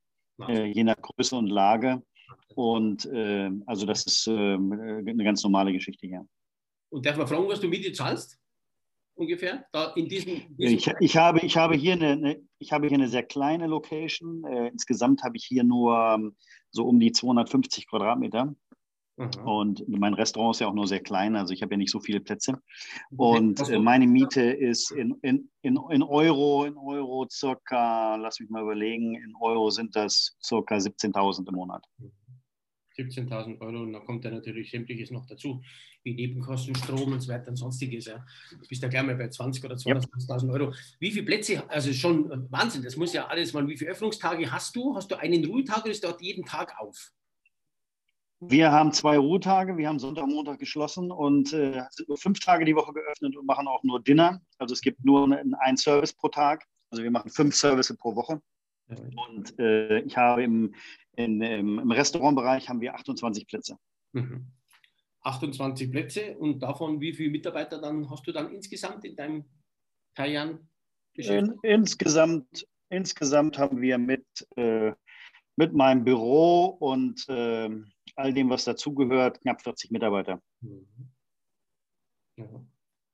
[0.47, 2.03] äh, je nach Größe und Lage.
[2.55, 6.27] Und äh, also das ist ähm, eine ganz normale Geschichte hier.
[6.89, 8.37] Und darf man fragen, was du Miete zahlst?
[9.15, 9.65] Ungefähr?
[9.71, 12.97] Da in diesem, diesem ich, ich, habe, ich, habe hier eine, eine, ich habe hier
[12.97, 14.43] eine sehr kleine Location.
[14.43, 16.35] Äh, insgesamt habe ich hier nur ähm,
[16.69, 18.55] so um die 250 Quadratmeter.
[19.17, 19.47] Mhm.
[19.47, 21.99] Und mein Restaurant ist ja auch nur sehr klein, also ich habe ja nicht so
[21.99, 22.61] viele Plätze.
[23.15, 28.49] Und äh, meine Miete ist in, in, in, in Euro, in Euro circa, lass mich
[28.49, 31.83] mal überlegen, in Euro sind das circa 17.000 im Monat.
[32.97, 33.61] 17.000 mhm.
[33.61, 35.61] Euro und dann kommt ja natürlich sämtliches noch dazu,
[36.03, 38.05] wie Nebenkosten, Strom und so weiter und sonstiges.
[38.05, 38.23] Ja.
[38.51, 40.53] Du bist ja gleich mal bei 20 oder 22.000 yep.
[40.53, 40.73] Euro.
[40.99, 44.75] Wie viele Plätze, also schon Wahnsinn, das muss ja alles mal, wie viele Öffnungstage hast
[44.75, 44.95] du?
[44.95, 47.13] Hast du einen Ruhetag oder ist dort jeden Tag auf?
[48.39, 49.77] Wir haben zwei Ruhetage.
[49.77, 53.47] Wir haben Sonntag, Montag geschlossen und äh, sind nur fünf Tage die Woche geöffnet und
[53.47, 54.39] machen auch nur Dinner.
[54.59, 55.27] Also es gibt nur
[55.59, 56.63] einen Service pro Tag.
[56.91, 58.41] Also wir machen fünf Services pro Woche.
[58.87, 60.73] Und äh, ich habe im,
[61.15, 63.77] in, im, Restaurantbereich haben wir 28 Plätze.
[64.13, 64.47] Mhm.
[65.23, 69.45] 28 Plätze und davon wie viele Mitarbeiter dann hast du dann insgesamt in deinem
[70.15, 70.69] Taiwan?
[71.15, 74.93] In, insgesamt, insgesamt haben wir mit, äh,
[75.57, 80.41] mit meinem Büro und ähm, all dem, was dazugehört, knapp 40 Mitarbeiter.
[80.61, 80.87] Mhm.
[82.37, 82.65] Ja.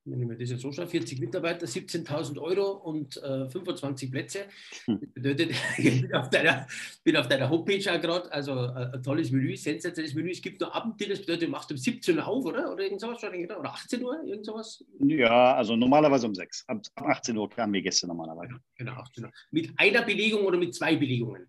[0.06, 4.48] Wenn ich mir das jetzt so schaue, 40 Mitarbeiter, 17.000 Euro und äh, 25 Plätze.
[4.84, 5.00] Hm.
[5.14, 6.68] Bedeutet, ich bin auf deiner,
[7.06, 10.32] bin auf deiner Homepage ja gerade, also äh, ein tolles Menü, sensationelles Menü.
[10.32, 12.74] Es gibt noch Abenddienst, das bedeutet, du machst um 17 Uhr auf, oder?
[12.74, 14.84] Oder irgend sowas, oder 18 Uhr, irgend sowas?
[15.00, 16.66] Ja, also normalerweise um 6.
[16.68, 18.56] Ab 18 Uhr kamen wir Gäste normalerweise.
[18.76, 19.32] Genau, 18 Uhr.
[19.52, 21.48] Mit einer Belegung oder mit zwei Belegungen?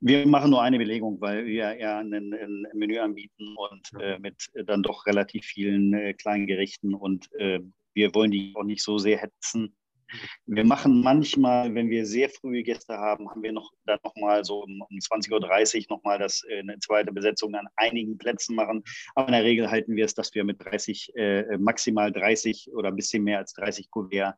[0.00, 4.48] Wir machen nur eine Belegung, weil wir ja ein, ein Menü anbieten und äh, mit
[4.66, 7.60] dann doch relativ vielen äh, kleinen Gerichten und äh,
[7.94, 9.74] wir wollen die auch nicht so sehr hetzen.
[10.46, 14.62] Wir machen manchmal, wenn wir sehr frühe Gäste haben, haben wir noch dann nochmal so
[14.62, 18.82] um, um 20.30 Uhr nochmal das, äh, eine zweite Besetzung an einigen Plätzen machen.
[19.14, 22.88] Aber in der Regel halten wir es, dass wir mit 30, äh, maximal 30 oder
[22.88, 24.36] ein bisschen mehr als 30 Kuvert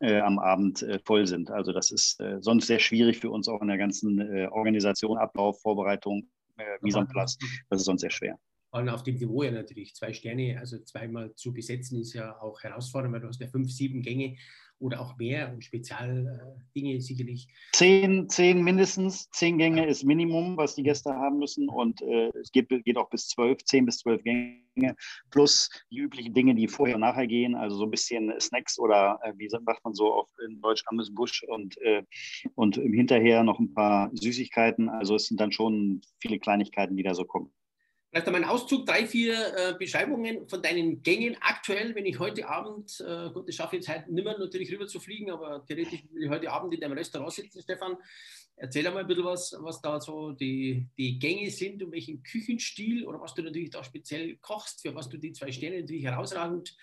[0.00, 1.50] äh, am Abend äh, voll sind.
[1.50, 5.18] Also das ist äh, sonst sehr schwierig für uns auch in der ganzen äh, Organisation,
[5.18, 6.28] Ablauf, Vorbereitung,
[6.58, 7.38] äh, Mise en place.
[7.70, 8.38] Das ist sonst sehr schwer.
[8.70, 9.94] Vor allem auf dem Niveau ja natürlich.
[9.94, 13.70] Zwei Sterne, also zweimal zu besetzen, ist ja auch herausfordernd, weil du hast ja fünf,
[13.70, 14.36] sieben Gänge
[14.78, 17.48] oder auch mehr und Spezialdinge sicherlich.
[17.72, 22.52] Zehn, zehn mindestens, zehn Gänge ist Minimum, was die Gäste haben müssen und äh, es
[22.52, 24.94] geht, geht auch bis zwölf, zehn bis zwölf Gänge
[25.30, 29.18] plus die üblichen Dinge, die vorher und nachher gehen, also so ein bisschen Snacks oder
[29.22, 32.02] äh, wie sagt man so auf in Deutsch Busch und, äh,
[32.54, 34.88] und Hinterher noch ein paar Süßigkeiten.
[34.88, 37.52] Also es sind dann schon viele Kleinigkeiten, die da so kommen.
[38.16, 42.48] Vielleicht einmal ein Auszug, drei, vier äh, Beschreibungen von deinen Gängen aktuell, wenn ich heute
[42.48, 45.62] Abend, äh, gut, das schaffe ich jetzt halt nicht mehr, natürlich rüber zu fliegen, aber
[45.66, 47.98] theoretisch will ich heute Abend in deinem Restaurant sitzen, Stefan.
[48.56, 53.04] Erzähl einmal ein bisschen was, was da so die, die Gänge sind und welchen Küchenstil
[53.04, 56.74] oder was du natürlich da speziell kochst, für was du die zwei Sterne natürlich herausragend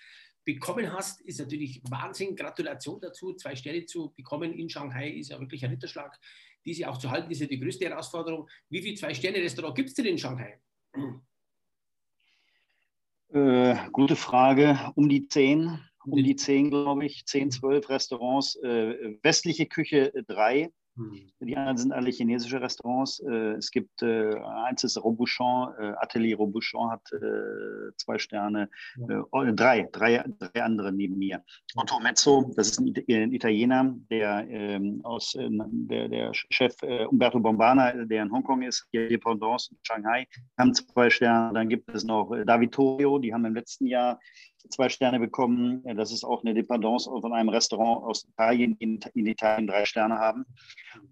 [0.44, 2.36] bekommen hast, ist natürlich Wahnsinn.
[2.36, 3.34] Gratulation dazu.
[3.34, 6.16] Zwei Sterne zu bekommen in Shanghai ist ja wirklich ein Ritterschlag.
[6.64, 8.48] Diese auch zu halten, ist ja die größte Herausforderung.
[8.70, 10.60] Wie viele Zwei-Sterne-Restaurant gibt es denn in Shanghai?
[13.28, 14.92] Äh, gute Frage.
[14.94, 18.56] Um die zehn, um die zehn, glaube ich, zehn, zwölf Restaurants.
[18.56, 20.70] Äh, westliche Küche äh, drei.
[20.96, 23.20] Die anderen sind alle chinesische Restaurants.
[23.20, 27.02] Äh, es gibt äh, eins ist Robuchon, äh, Atelier Robuchon hat
[27.96, 29.24] zwei Sterne, ja.
[29.32, 31.42] Oh, drei, drei, drei andere neben mir.
[31.74, 32.94] Otto Mezzo, das ist ein
[33.32, 36.74] Italiener, der ähm, aus der, der Chef
[37.08, 40.26] Umberto Bombana, der in Hongkong ist, hier Dependance in Shanghai,
[40.58, 41.54] haben zwei Sterne.
[41.54, 44.18] Dann gibt es noch Davitorio, die haben im letzten Jahr
[44.70, 45.82] zwei Sterne bekommen.
[45.96, 50.18] Das ist auch eine Dependance von einem Restaurant aus Italien, die in Italien drei Sterne
[50.18, 50.44] haben.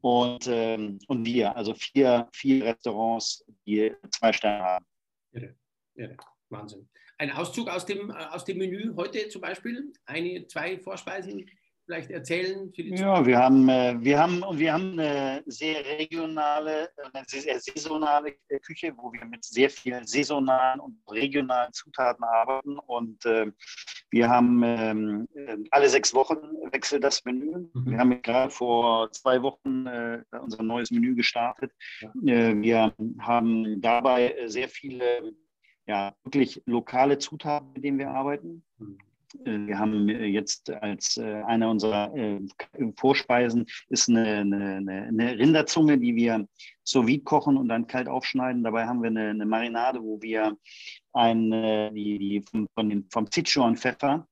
[0.01, 4.87] Und, ähm, und wir, also vier, vier Restaurants, die zwei Sterne haben.
[5.33, 5.55] Irre,
[5.95, 6.17] irre.
[6.51, 6.89] Wahnsinn.
[7.19, 9.93] Ein Auszug aus dem, äh, aus dem Menü heute zum Beispiel?
[10.07, 11.49] Eine, zwei Vorspeisen?
[11.93, 12.73] Vielleicht erzählen?
[12.77, 18.95] ja, wir haben, äh, wir, haben, wir haben eine sehr regionale, eine sehr saisonale Küche,
[18.97, 22.79] wo wir mit sehr vielen saisonalen und regionalen Zutaten arbeiten.
[22.79, 23.53] Und äh,
[24.11, 26.39] wir haben ähm, äh, alle sechs Wochen
[26.71, 27.69] wechselt das Menü.
[27.75, 27.91] Mhm.
[27.91, 31.73] Wir haben gerade vor zwei Wochen äh, unser neues Menü gestartet.
[32.01, 32.35] Ja.
[32.35, 35.35] Äh, wir haben dabei sehr viele
[35.87, 38.65] ja, wirklich lokale Zutaten, mit denen wir arbeiten.
[38.79, 38.99] Mhm.
[39.45, 42.13] Äh, wir haben äh, jetzt als äh, eine unserer
[42.97, 46.47] Vorspeisen ist eine, eine, eine Rinderzunge, die wir
[46.85, 48.65] sous vide kochen und dann kalt aufschneiden.
[48.65, 50.57] Dabei haben wir eine, eine Marinade, wo wir
[51.13, 51.51] ein,
[51.95, 52.45] die, die
[52.79, 54.27] den, vom Sichuan-Pfeffer,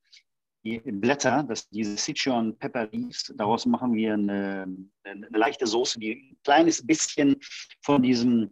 [0.65, 4.67] die Blätter, das, diese Sichuan Pepper Leaves, daraus machen wir eine,
[5.05, 7.37] eine, leichte Soße, die ein kleines bisschen
[7.83, 8.51] von diesem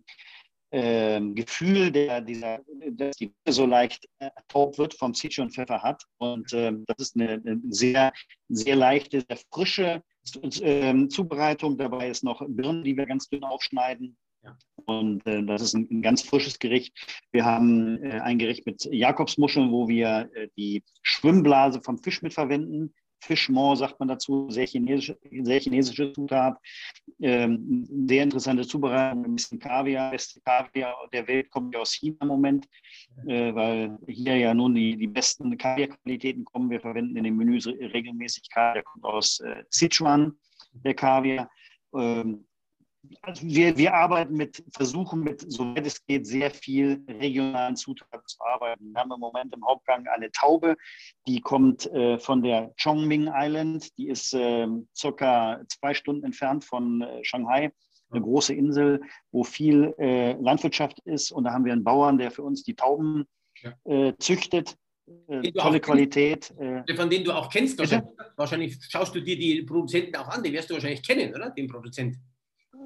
[0.71, 6.03] äh, Gefühl, der, dieser, dass die so leicht äh, taub wird, vom Sichuan Pfeffer hat.
[6.19, 8.13] Und äh, das ist eine, eine, sehr,
[8.49, 10.03] sehr leichte, sehr frische
[10.43, 11.79] äh, Zubereitung.
[11.79, 14.17] Dabei ist noch Birnen, die wir ganz dünn aufschneiden.
[14.45, 14.57] Ja.
[14.85, 16.95] Und äh, das ist ein, ein, ganz frisches Gericht.
[17.33, 22.95] Wir haben äh, ein Gericht mit Jakobsmuscheln, wo wir die Schwimmblase vom Fisch mitverwenden.
[23.21, 26.59] Fischmore sagt man dazu, sehr chinesische, sehr chinesische Zutat.
[27.21, 30.11] Ähm, sehr interessante Zubereitung, ein bisschen Kaviar.
[30.11, 32.69] Beste Kaviar der Welt kommt ja aus China im Moment,
[33.27, 36.71] äh, weil hier ja nun die, die besten Kaviarqualitäten kommen.
[36.71, 40.39] Wir verwenden in den Menüs regelmäßig Kaviar, der kommt aus äh, Sichuan,
[40.73, 41.51] der Kaviar.
[41.95, 42.48] Ähm,
[43.23, 48.39] also wir, wir arbeiten mit, versuchen mit, soweit es geht, sehr viel regionalen Zutaten zu
[48.41, 48.93] arbeiten.
[48.93, 50.77] Wir haben im Moment im Hauptgang eine Taube,
[51.27, 57.03] die kommt äh, von der Chongming Island, die ist äh, circa zwei Stunden entfernt von
[57.03, 57.71] äh, Shanghai,
[58.11, 59.01] eine große Insel,
[59.33, 61.31] wo viel äh, Landwirtschaft ist.
[61.31, 63.27] Und da haben wir einen Bauern, der für uns die Tauben
[63.85, 64.77] äh, züchtet.
[65.29, 66.53] Äh, tolle Qualität.
[66.95, 70.53] Von denen du auch kennst, wahrscheinlich, wahrscheinlich schaust du dir die Produzenten auch an, die
[70.53, 71.51] wirst du wahrscheinlich kennen, oder?
[71.51, 72.21] Den Produzenten.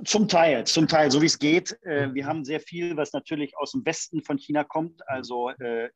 [0.04, 1.78] Zum Teil, zum Teil, so wie es geht.
[1.82, 5.90] Äh, wir haben sehr viel, was natürlich aus dem Westen von China kommt, also äh,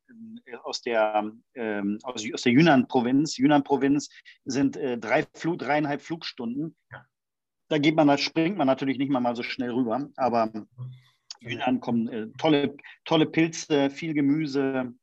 [0.63, 3.37] aus der, äh, aus, aus der Yunnan-Provinz.
[3.37, 4.09] Yunnan-Provinz
[4.45, 6.77] sind äh, drei dreieinhalb Flugstunden.
[7.67, 10.51] Da geht man, da springt man natürlich nicht mal, mal so schnell rüber, aber
[11.41, 14.93] Yunnan kommen äh, tolle, tolle Pilze, viel Gemüse.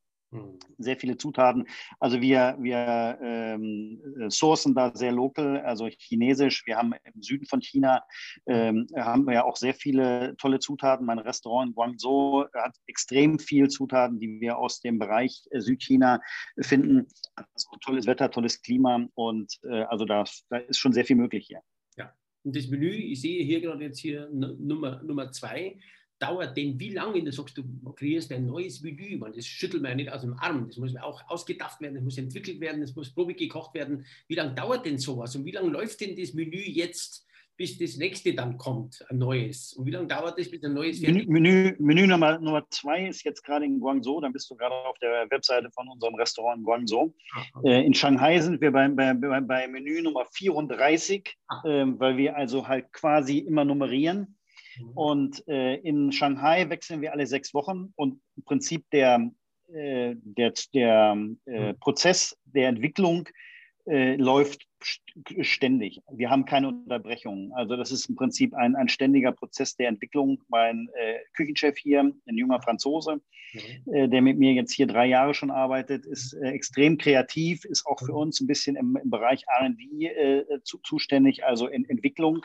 [0.79, 1.66] Sehr viele Zutaten.
[2.01, 6.66] Also wir, wir ähm, sourcen da sehr lokal, also chinesisch.
[6.66, 8.03] Wir haben im Süden von China
[8.47, 11.07] ähm, haben wir auch sehr viele tolle Zutaten.
[11.07, 16.20] Mein Restaurant in Guangzhou hat extrem viel Zutaten, die wir aus dem Bereich äh, Südchina
[16.61, 17.07] finden.
[17.35, 21.47] Also tolles Wetter, tolles Klima und äh, also da, da ist schon sehr viel möglich
[21.47, 21.61] hier.
[21.97, 25.79] Ja, und das Menü, ich sehe hier gerade jetzt hier Nummer, Nummer zwei,
[26.24, 29.82] dauert denn wie lange, wenn du sagst, du kreierst ein neues Menü, man, das schüttelt
[29.82, 32.80] man ja nicht aus dem Arm, das muss auch ausgedacht werden, das muss entwickelt werden,
[32.80, 34.04] das muss probig gekocht werden.
[34.28, 37.96] Wie lange dauert denn sowas und wie lange läuft denn das Menü jetzt, bis das
[37.96, 39.74] nächste dann kommt, ein neues?
[39.74, 43.22] Und wie lange dauert das, bis ein neues Menü, Menü, Menü Nummer, Nummer zwei ist
[43.24, 46.64] jetzt gerade in Guangzhou, dann bist du gerade auf der Webseite von unserem Restaurant in
[46.64, 47.14] Guangzhou.
[47.64, 52.66] Äh, in Shanghai sind wir bei, bei, bei Menü Nummer 34, äh, weil wir also
[52.66, 54.37] halt quasi immer nummerieren.
[54.78, 54.90] Mhm.
[54.94, 59.30] Und äh, in Shanghai wechseln wir alle sechs Wochen und im Prinzip der,
[59.72, 61.78] äh, der, der äh, mhm.
[61.80, 63.28] Prozess der Entwicklung
[63.87, 64.66] äh, läuft
[65.40, 66.03] ständig.
[66.11, 67.53] Wir haben keine Unterbrechungen.
[67.53, 70.42] Also das ist im Prinzip ein, ein ständiger Prozess der Entwicklung.
[70.49, 73.20] Mein äh, Küchenchef hier, ein junger Franzose,
[73.53, 73.94] mhm.
[73.94, 77.87] äh, der mit mir jetzt hier drei Jahre schon arbeitet, ist äh, extrem kreativ, ist
[77.87, 78.18] auch für mhm.
[78.18, 82.44] uns ein bisschen im, im Bereich R&D äh, zu, zuständig, also in Entwicklung.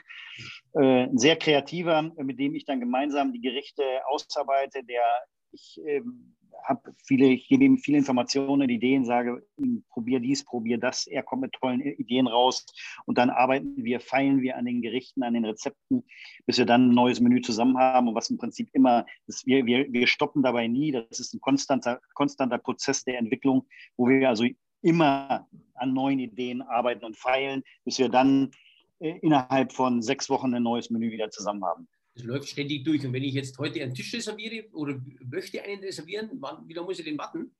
[0.73, 5.03] Äh, ein sehr kreativer, mit dem ich dann gemeinsam die Gerichte ausarbeite, der
[5.51, 9.45] ich ähm, habe viele, ich gebe ihm viele Informationen, Ideen, sage,
[9.89, 11.07] probier dies, probier das.
[11.07, 12.65] Er kommt mit tollen Ideen raus
[13.05, 16.03] und dann arbeiten wir, feilen wir an den Gerichten, an den Rezepten,
[16.45, 19.65] bis wir dann ein neues Menü zusammen haben und was im Prinzip immer, ist, wir,
[19.65, 20.91] wir, wir stoppen dabei nie.
[20.91, 23.65] Das ist ein konstanter, konstanter Prozess der Entwicklung,
[23.97, 24.45] wo wir also
[24.81, 28.51] immer an neuen Ideen arbeiten und feilen, bis wir dann
[28.99, 31.87] äh, innerhalb von sechs Wochen ein neues Menü wieder zusammen haben.
[32.15, 33.05] Das läuft ständig durch.
[33.05, 34.99] Und wenn ich jetzt heute einen Tisch reserviere oder
[35.29, 37.51] möchte einen reservieren, wann, wie lange muss ich den warten?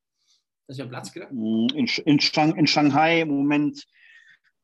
[0.68, 1.28] Dass ich einen Platz kriege?
[1.32, 3.88] Mm, in, in, Shang, in Shanghai im Moment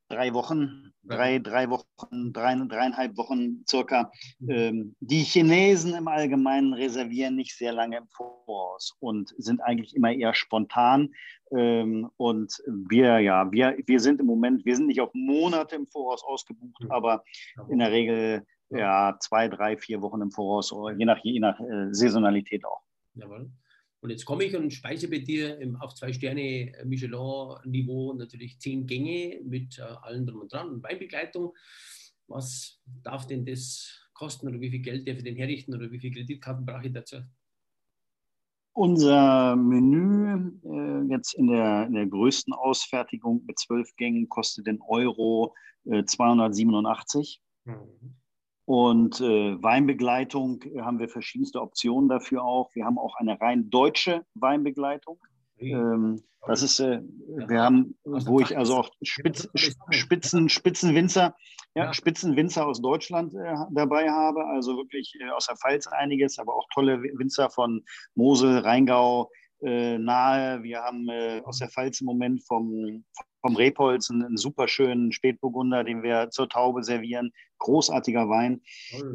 [0.09, 4.11] drei Wochen, drei, drei Wochen, drei, dreieinhalb Wochen circa.
[4.39, 4.49] Mhm.
[4.49, 10.11] Ähm, die Chinesen im Allgemeinen reservieren nicht sehr lange im Voraus und sind eigentlich immer
[10.11, 11.13] eher spontan.
[11.55, 15.87] Ähm, und wir, ja, wir, wir sind im Moment, wir sind nicht auf Monate im
[15.87, 16.91] Voraus ausgebucht, mhm.
[16.91, 17.23] aber
[17.69, 21.93] in der Regel ja zwei, drei, vier Wochen im Voraus, je nach, je nach äh,
[21.93, 22.81] Saisonalität auch.
[23.13, 23.51] Jawohl.
[24.01, 28.85] Und jetzt komme ich und speise bei dir im, auf zwei Sterne Michelin-Niveau natürlich zehn
[28.85, 31.55] Gänge mit äh, allem drum und dran und Weinbegleitung.
[32.27, 35.99] Was darf denn das kosten oder wie viel Geld darf ich denn herrichten oder wie
[35.99, 37.17] viele Kreditkarten brauche ich dazu?
[38.73, 44.81] Unser Menü äh, jetzt in der, in der größten Ausfertigung mit zwölf Gängen kostet den
[44.81, 45.55] Euro
[45.85, 47.41] äh, 287.
[47.63, 48.17] Mhm.
[48.65, 52.73] Und äh, Weinbegleitung äh, haben wir verschiedenste Optionen dafür auch.
[52.73, 55.19] Wir haben auch eine rein deutsche Weinbegleitung.
[55.59, 57.01] Ähm, das ist, äh,
[57.47, 59.47] wir haben, wo ich also auch Spitz,
[59.91, 61.35] Spitzen, Spitzenwinzer,
[61.75, 66.55] ja, Spitzenwinzer aus Deutschland äh, dabei habe, also wirklich äh, aus der Pfalz einiges, aber
[66.55, 67.83] auch tolle Winzer von
[68.15, 69.29] Mosel, Rheingau,
[69.61, 70.61] äh, nahe.
[70.63, 73.03] Wir haben äh, aus der Pfalz im Moment vom,
[73.45, 77.31] vom Rebholz einen, super schönen Spätburgunder, den wir zur Taube servieren.
[77.59, 78.61] Großartiger Wein.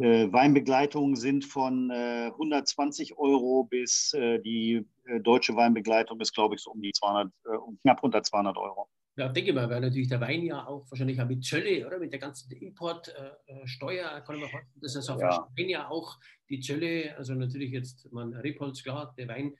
[0.00, 6.54] Äh, Weinbegleitungen sind von äh, 120 Euro bis äh, die äh, deutsche Weinbegleitung ist, glaube
[6.54, 7.48] ich, so um die 200, äh,
[7.82, 8.88] knapp unter 200 Euro.
[9.16, 12.12] Ja, denke mal, weil natürlich der Wein ja auch wahrscheinlich auch mit Zölle, oder mit
[12.12, 15.48] der ganzen Importsteuer, äh, kann mir vorstellen, dass es auf ja.
[15.56, 16.16] Wein ja auch
[16.48, 19.56] die Zölle, also natürlich jetzt, man Rebholz, klar, der Wein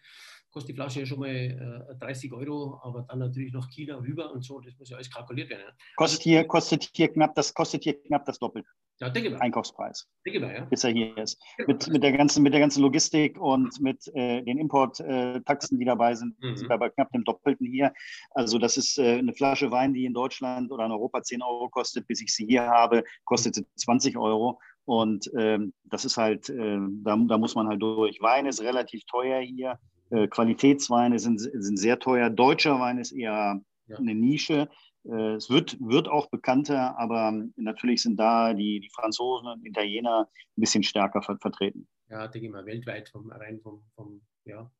[0.50, 4.32] kostet die Flasche ja schon mal äh, 30 Euro, aber dann natürlich noch China rüber
[4.32, 5.62] und so, das muss ja alles kalkuliert werden.
[5.66, 5.72] Ja.
[5.96, 8.68] Kostet, hier, kostet, hier knapp das, kostet hier knapp das Doppelte.
[9.00, 9.40] Ja, denke mal.
[9.40, 10.06] Einkaufspreis.
[10.26, 10.64] Denke mal, ja.
[10.66, 11.42] Bis er hier ist.
[11.66, 16.14] Mit, mit, der ganzen, mit der ganzen Logistik und mit äh, den Importtaxen, die dabei
[16.14, 16.56] sind, mhm.
[16.56, 17.94] sind wir bei knapp dem Doppelten hier.
[18.32, 21.70] Also das ist äh, eine Flasche Wein, die in Deutschland oder in Europa 10 Euro
[21.70, 24.60] kostet, bis ich sie hier habe, kostet sie 20 Euro.
[24.84, 28.20] Und ähm, das ist halt, äh, da, da muss man halt durch.
[28.20, 29.78] Wein ist relativ teuer hier.
[30.10, 32.30] Äh, Qualitätsweine sind, sind sehr teuer.
[32.30, 33.96] Deutscher Wein ist eher ja.
[33.96, 34.68] eine Nische.
[35.04, 40.28] Äh, es wird, wird auch bekannter, aber natürlich sind da die, die Franzosen und Italiener
[40.56, 41.88] ein bisschen stärker ver vertreten.
[42.08, 44.70] Ja, denke ich mal, weltweit vom, rein vom, vom, ja,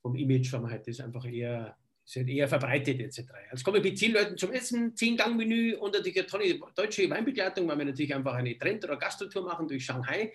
[0.00, 1.76] vom Image vom halt ist einfach eher,
[2.14, 3.30] halt eher verbreitet etc.
[3.50, 7.10] Jetzt kommen wir mit zehn Leuten zum Essen, zehn Gang-Menü und natürlich eine tolle deutsche
[7.10, 10.32] Weinbegleitung, weil wir natürlich einfach eine Trend- oder Gastrotour machen durch Shanghai.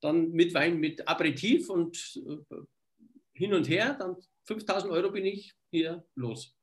[0.00, 2.56] Dann mit Wein mit Aperitif und äh,
[3.38, 6.54] hin und her, dann 5000 Euro bin ich hier los.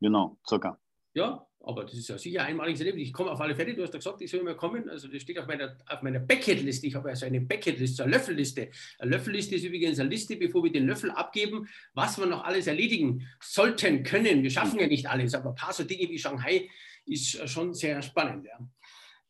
[0.00, 0.78] Genau, circa.
[1.14, 3.08] Ja, aber das ist ja sicher einmaliges Erlebnis.
[3.08, 4.88] Ich komme auf alle Fälle, du hast ja gesagt, ich soll immer kommen.
[4.88, 6.86] Also das steht auf meiner, auf meiner Bucketliste.
[6.86, 8.70] Ich habe also eine Bucketliste, eine Löffelliste.
[8.98, 12.66] Eine Löffelliste ist übrigens eine Liste, bevor wir den Löffel abgeben, was wir noch alles
[12.66, 14.42] erledigen sollten, können.
[14.42, 16.68] Wir schaffen ja nicht alles, aber ein paar so Dinge wie Shanghai
[17.06, 18.46] ist schon sehr spannend.
[18.46, 18.58] Ja.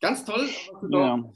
[0.01, 1.31] Ganz toll, was du ja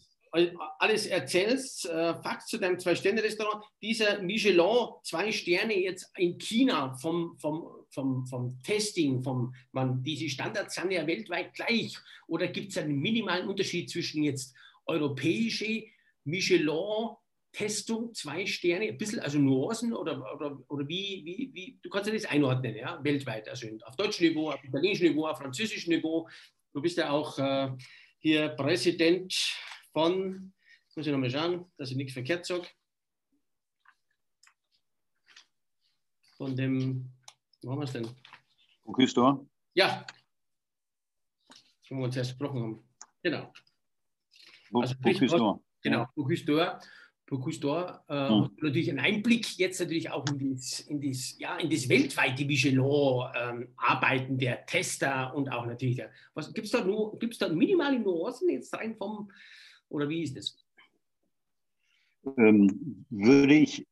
[0.80, 7.38] alles erzählst, äh, Fakt zu deinem Zwei-Sterne-Restaurant, dieser Michelin, zwei Sterne jetzt in China vom,
[7.38, 11.98] vom, vom, vom Testing, vom, man, diese Standards sind ja weltweit gleich.
[12.28, 14.56] Oder gibt es einen minimalen Unterschied zwischen jetzt
[14.86, 15.84] europäische
[16.24, 17.16] Michelin
[17.52, 22.08] Testung, zwei Sterne, ein bisschen, also Nuancen oder, oder, oder wie, wie, wie, du kannst
[22.08, 26.28] ja das einordnen, ja, weltweit, also auf deutschem Niveau, auf italienischem Niveau, auf französischem Niveau.
[26.74, 27.70] Du bist ja auch äh,
[28.18, 29.32] hier Präsident
[29.94, 30.54] von,
[30.88, 32.68] jetzt muss ich nochmal schauen, dass ich nichts verkehrt sage,
[36.36, 37.10] von dem,
[37.62, 38.08] wo haben wir es denn?
[38.84, 39.14] Bocuse
[39.76, 40.06] Ja,
[41.90, 42.90] wo wir uns erst gesprochen haben.
[43.22, 43.54] Genau.
[44.74, 46.08] Also, Bocuse Genau.
[47.26, 48.56] Bocuse d'Or äh, hm.
[48.62, 54.34] natürlich einen Einblick jetzt natürlich auch in das, in das, ja, in das weltweite Michelin-Arbeiten
[54.34, 57.50] ähm, der Tester und auch natürlich der, was gibt es da nur, gibt es da
[57.50, 59.32] minimale Nuancen jetzt rein vom,
[59.94, 60.58] oder wie ist es?
[62.38, 63.86] Ähm, würde ich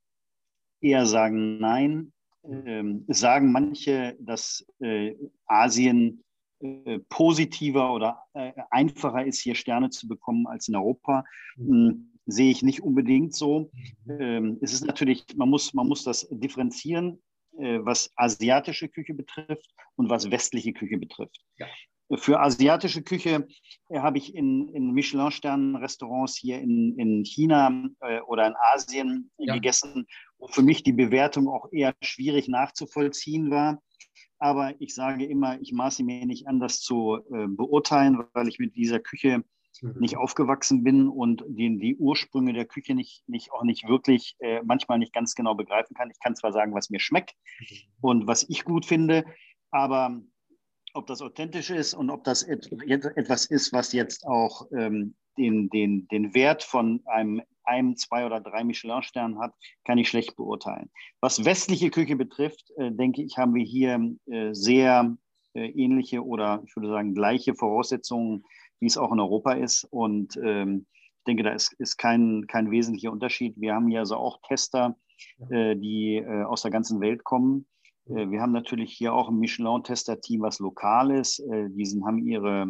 [0.81, 2.11] eher sagen, nein.
[2.43, 5.13] Ähm, sagen manche, dass äh,
[5.45, 6.23] Asien
[6.59, 11.23] äh, positiver oder äh, einfacher ist, hier Sterne zu bekommen als in Europa.
[11.55, 12.07] Mhm.
[12.25, 13.69] Sehe ich nicht unbedingt so.
[14.07, 17.21] Ähm, es ist natürlich, man muss, man muss das differenzieren,
[17.57, 21.39] äh, was asiatische Küche betrifft und was westliche Küche betrifft.
[21.57, 21.67] Ja.
[22.17, 23.47] Für asiatische Küche
[23.89, 29.53] äh, habe ich in, in Michelin-Sternen-Restaurants hier in, in China äh, oder in Asien ja.
[29.53, 30.07] gegessen,
[30.37, 33.81] wo für mich die Bewertung auch eher schwierig nachzuvollziehen war.
[34.39, 38.59] aber ich sage immer, ich maße mir nicht an, das zu äh, beurteilen, weil ich
[38.59, 39.43] mit dieser Küche
[39.81, 39.99] mhm.
[39.99, 44.61] nicht aufgewachsen bin und die, die Ursprünge der Küche nicht, nicht auch nicht wirklich äh,
[44.63, 46.11] manchmal nicht ganz genau begreifen kann.
[46.11, 47.77] Ich kann zwar sagen, was mir schmeckt mhm.
[48.01, 49.25] und was ich gut finde,
[49.69, 50.21] aber
[50.93, 55.69] ob das authentisch ist und ob das et etwas ist, was jetzt auch ähm, den,
[55.69, 59.53] den, den Wert von einem, einem, zwei oder drei Michelin-Sternen hat,
[59.85, 60.89] kann ich schlecht beurteilen.
[61.21, 65.15] Was westliche Küche betrifft, äh, denke ich, haben wir hier äh, sehr
[65.53, 68.43] äh, ähnliche oder ich würde sagen gleiche Voraussetzungen,
[68.79, 69.85] wie es auch in Europa ist.
[69.85, 70.85] Und ähm,
[71.19, 73.53] ich denke, da ist, ist kein, kein wesentlicher Unterschied.
[73.57, 74.97] Wir haben hier also auch Tester,
[75.49, 77.67] äh, die äh, aus der ganzen Welt kommen.
[78.15, 81.39] Äh, wir haben natürlich hier auch ein Michelin-Tester-Team, was lokal ist.
[81.39, 82.67] die sind, haben ihre,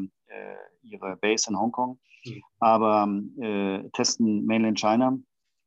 [0.84, 2.44] ihre Base in Hongkong Mhm.
[2.60, 5.18] aber äh, testen Mainland China.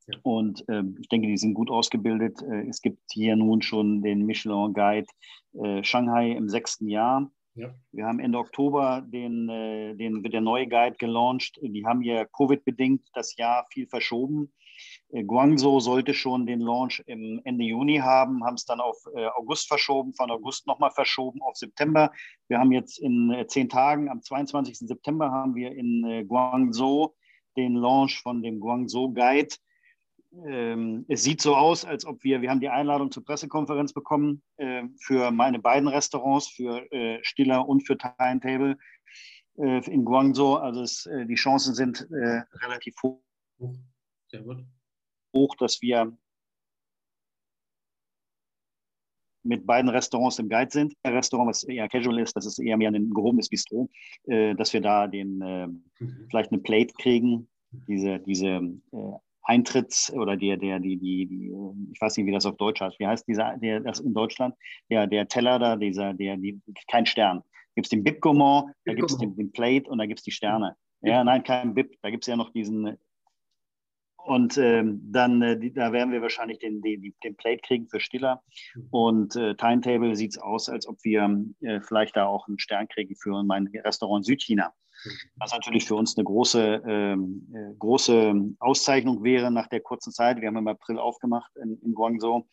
[0.07, 0.19] Ja.
[0.23, 2.43] Und äh, ich denke, die sind gut ausgebildet.
[2.43, 5.07] Äh, es gibt hier nun schon den Michelin Guide
[5.55, 7.31] äh, Shanghai im sechsten Jahr.
[7.55, 7.75] Ja.
[7.93, 11.59] Wir haben Ende Oktober den, äh, den, der neue Guide gelauncht.
[11.63, 14.53] Die haben ja Covid-bedingt das Jahr viel verschoben.
[15.15, 19.27] Äh, Guangzhou sollte schon den Launch im Ende Juni haben, haben es dann auf äh,
[19.27, 22.13] August verschoben, von August nochmal verschoben auf September.
[22.49, 24.79] Wir haben jetzt in äh, zehn Tagen, am 22.
[24.79, 27.15] September haben wir in Guangzhou
[27.57, 29.55] den Launch von dem Guangzhou Guide.
[30.47, 34.43] Ähm, es sieht so aus, als ob wir, wir haben die Einladung zur Pressekonferenz bekommen
[35.01, 36.87] für meine beiden Restaurants, für
[37.23, 38.77] Stiller und für Timetable
[39.57, 40.57] in Guangzhou.
[40.57, 43.23] Also es, die Chancen sind relativ hoch.
[44.29, 44.65] Sehr gut
[45.35, 46.17] hoch, dass wir
[49.45, 50.95] mit beiden Restaurants im Guide sind.
[51.03, 53.89] Ein Restaurant, was eher casual ist, das ist eher mehr ein gehobenes Bistro,
[54.25, 56.27] äh, dass wir da den, äh, mhm.
[56.31, 59.13] vielleicht eine Plate kriegen, diese, diese äh,
[59.47, 61.53] Eintritts- oder der, der, die, die, die,
[61.93, 62.99] ich weiß nicht, wie das auf Deutsch heißt.
[62.99, 64.55] Wie heißt dieser, der, das in Deutschland?
[64.91, 66.61] Der, der Teller da, dieser, der, die,
[66.91, 67.43] kein Stern.
[67.75, 70.25] Gibt es den Bib Gourmand, da gibt es den, den, Plate und da gibt es
[70.25, 70.77] die Sterne.
[71.03, 71.97] Ja, nein, kein Bib.
[72.03, 72.97] Da gibt es ja noch diesen
[74.25, 78.01] und ähm, dann, äh, die, da werden wir wahrscheinlich den, den, den Plate kriegen für
[78.01, 78.43] Stiller.
[78.91, 82.89] Und äh, Timetable sieht es aus, als ob wir äh, vielleicht da auch einen Stern
[82.89, 84.73] kriegen für mein Restaurant Südchina.
[85.37, 90.41] Was natürlich für uns eine große, ähm, äh, große Auszeichnung wäre nach der kurzen Zeit.
[90.41, 92.47] Wir haben im April aufgemacht in, in Guangzhou.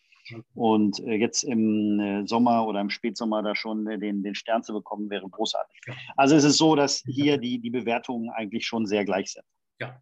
[0.53, 4.73] Und äh, jetzt im äh, Sommer oder im Spätsommer da schon den, den Stern zu
[4.73, 5.79] bekommen, wäre großartig.
[6.15, 9.45] Also es ist so, dass hier die, die Bewertungen eigentlich schon sehr gleich sind.
[9.79, 9.99] Ja,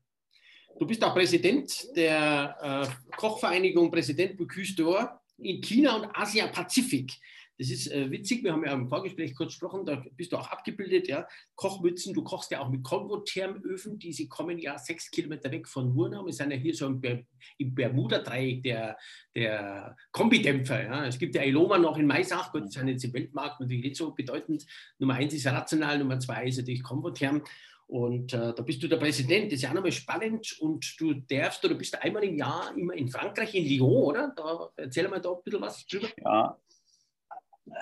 [0.80, 2.56] Du bist auch Präsident der
[2.88, 7.12] äh, Kochvereinigung, Präsident Bocuse d'Or in China und Asia-Pazifik.
[7.58, 10.48] Das ist äh, witzig, wir haben ja im Vorgespräch kurz gesprochen, da bist du auch
[10.48, 11.28] abgebildet, ja.
[11.56, 15.94] Kochmützen, du kochst ja auch mit Kongo-Thermöfen, die sie kommen ja sechs Kilometer weg von
[15.94, 16.26] Wurnau.
[16.26, 17.20] Wir sind ja hier so im, Ber
[17.58, 18.98] im Bermuda-Dreieck der,
[19.36, 20.82] der Kombidämpfer.
[20.82, 21.06] Ja.
[21.08, 23.98] Es gibt ja Eloma noch in Maisach, Gott, das ist jetzt im Weltmarkt natürlich nicht
[23.98, 24.66] so bedeutend.
[24.98, 27.44] Nummer eins ist rational, Nummer zwei ist natürlich Kombotherm.
[27.90, 30.56] Und äh, da bist du der Präsident, das ist ja auch nochmal spannend.
[30.60, 34.32] Und du darfst oder bist einmal im Jahr immer in Frankreich, in Lyon, oder?
[34.36, 36.08] Da, erzähl mal da ein bisschen was drüber.
[36.24, 36.56] Ja.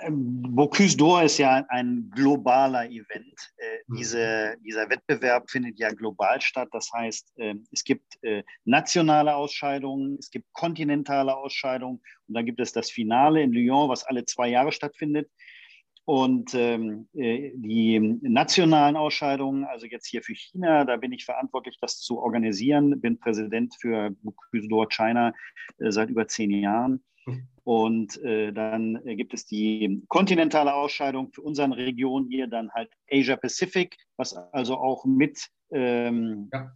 [0.02, 3.34] Ähm, Bocuse d'Or ist ja ein globaler Event.
[3.58, 3.96] Äh, mhm.
[3.96, 6.70] diese, dieser Wettbewerb findet ja global statt.
[6.72, 12.60] Das heißt, äh, es gibt äh, nationale Ausscheidungen, es gibt kontinentale Ausscheidungen und dann gibt
[12.60, 15.30] es das Finale in Lyon, was alle zwei Jahre stattfindet.
[16.08, 21.76] Und ähm, äh, die nationalen Ausscheidungen, also jetzt hier für China, da bin ich verantwortlich,
[21.82, 22.98] das zu organisieren.
[22.98, 25.34] Bin Präsident für Bocuse d'Or China
[25.76, 27.04] äh, seit über zehn Jahren.
[27.62, 32.90] Und äh, dann äh, gibt es die kontinentale Ausscheidung für unsere Region hier, dann halt
[33.12, 35.38] Asia Pacific, was also auch mit,
[35.72, 36.72] ähm, ja.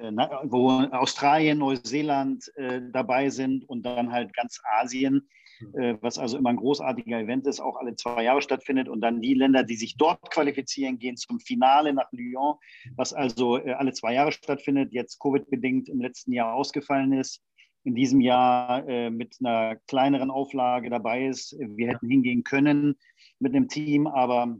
[0.00, 0.12] äh,
[0.44, 5.28] wo Australien, Neuseeland äh, dabei sind und dann halt ganz Asien
[5.74, 8.88] äh, was also immer ein großartiger Event ist, auch alle zwei Jahre stattfindet.
[8.88, 12.56] Und dann die Länder, die sich dort qualifizieren, gehen zum Finale nach Lyon,
[12.96, 17.42] was also äh, alle zwei Jahre stattfindet, jetzt Covid-bedingt im letzten Jahr ausgefallen ist.
[17.84, 21.56] In diesem Jahr äh, mit einer kleineren Auflage dabei ist.
[21.58, 22.94] Wir hätten hingehen können
[23.40, 24.56] mit einem Team, aber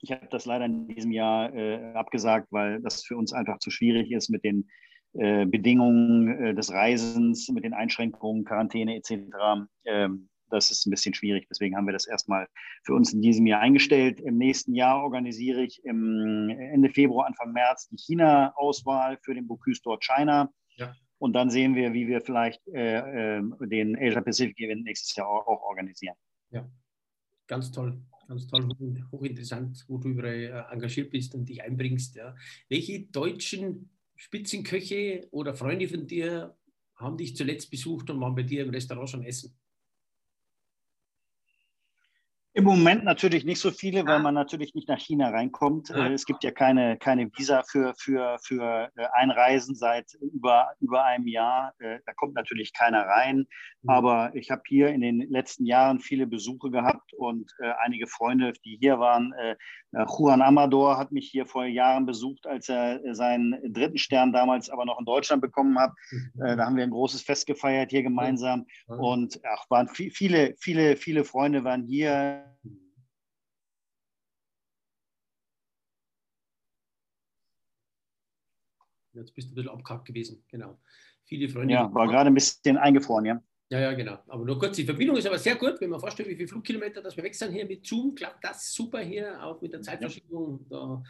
[0.00, 3.70] ich habe das leider in diesem Jahr äh, abgesagt, weil das für uns einfach zu
[3.70, 4.68] schwierig ist mit den
[5.14, 9.12] äh, Bedingungen äh, des Reisens, mit den Einschränkungen, Quarantäne etc.
[10.52, 11.46] das ist ein bisschen schwierig.
[11.48, 12.46] Deswegen haben wir das erstmal
[12.84, 14.20] für uns in diesem Jahr eingestellt.
[14.20, 19.80] Im nächsten Jahr organisiere ich im Ende Februar, Anfang März die China-Auswahl für den Bocuse
[19.82, 20.52] d'Or China.
[20.76, 20.94] Ja.
[21.18, 25.28] Und dann sehen wir, wie wir vielleicht äh, äh, den Asia Pacific Event nächstes Jahr
[25.28, 26.16] auch, auch, organisieren.
[26.50, 26.68] Ja,
[27.46, 28.00] ganz toll.
[28.28, 28.68] Ganz toll,
[29.10, 32.16] hochinteressant, wo du überall äh, engagiert bist und dich einbringst.
[32.16, 32.34] Ja.
[32.68, 36.56] Welche deutschen Spitzenköche oder Freunde von dir
[36.96, 39.54] haben dich zuletzt besucht und waren bei dir im Restaurant schon essen?
[42.54, 45.88] Im Moment natürlich nicht so viele, weil man natürlich nicht nach China reinkommt.
[45.88, 51.02] Äh, es gibt ja keine, keine Visa für, für, für äh, Einreisen seit über, über
[51.02, 51.72] einem Jahr.
[51.78, 53.46] Äh, da kommt natürlich keiner rein.
[53.80, 53.88] Mhm.
[53.88, 57.50] Aber ich habe hier in den letzten Jahren viele Besuche gehabt und
[57.84, 59.32] einige Freunde, die hier waren.
[59.92, 64.84] Juan Amador hat mich hier vor Jahren besucht, als er seinen dritten Stern damals aber
[64.84, 65.92] noch in Deutschland bekommen hat.
[66.10, 66.30] Mhm.
[66.38, 68.66] Da haben wir ein großes Fest gefeiert hier gemeinsam.
[68.86, 72.41] Und ach, waren viele, viele, viele Freunde waren hier
[79.14, 80.80] Jetzt bist du ein bisschen abgehackt gewesen, genau.
[81.24, 81.74] Viele Freunde.
[81.74, 83.42] Ja, war gerade ein bisschen eingefroren, ja.
[83.68, 84.18] Ja, ja, genau.
[84.26, 87.00] Aber nur kurz, die Verbindung ist aber sehr gut, wenn man vorstellt, wie viele Flugkilometer
[87.00, 90.66] das wir weg sind hier mit Zoom, klappt das super hier, auch mit der Zeitverschiebung.
[90.68, 91.02] Da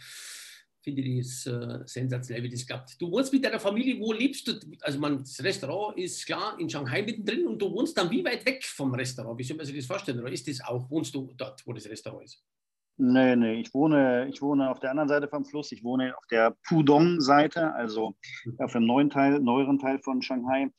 [0.83, 3.01] finde ich das äh, sensationell, wie das klappt.
[3.01, 4.53] Du wohnst mit deiner Familie, wo lebst du?
[4.80, 8.45] Also man, das Restaurant ist klar in Shanghai mittendrin und du wohnst dann wie weit
[8.45, 9.39] weg vom Restaurant?
[9.39, 10.20] Wie soll man sich das vorstellen?
[10.20, 12.43] Oder ist das auch, wohnst du dort, wo das Restaurant ist?
[12.99, 15.72] Nee, nee, ich wohne, ich wohne auf der anderen Seite vom Fluss.
[15.72, 18.14] Ich wohne auf der Pudong-Seite, also
[18.45, 18.57] mhm.
[18.59, 20.70] auf dem neuen Teil, neueren Teil von Shanghai.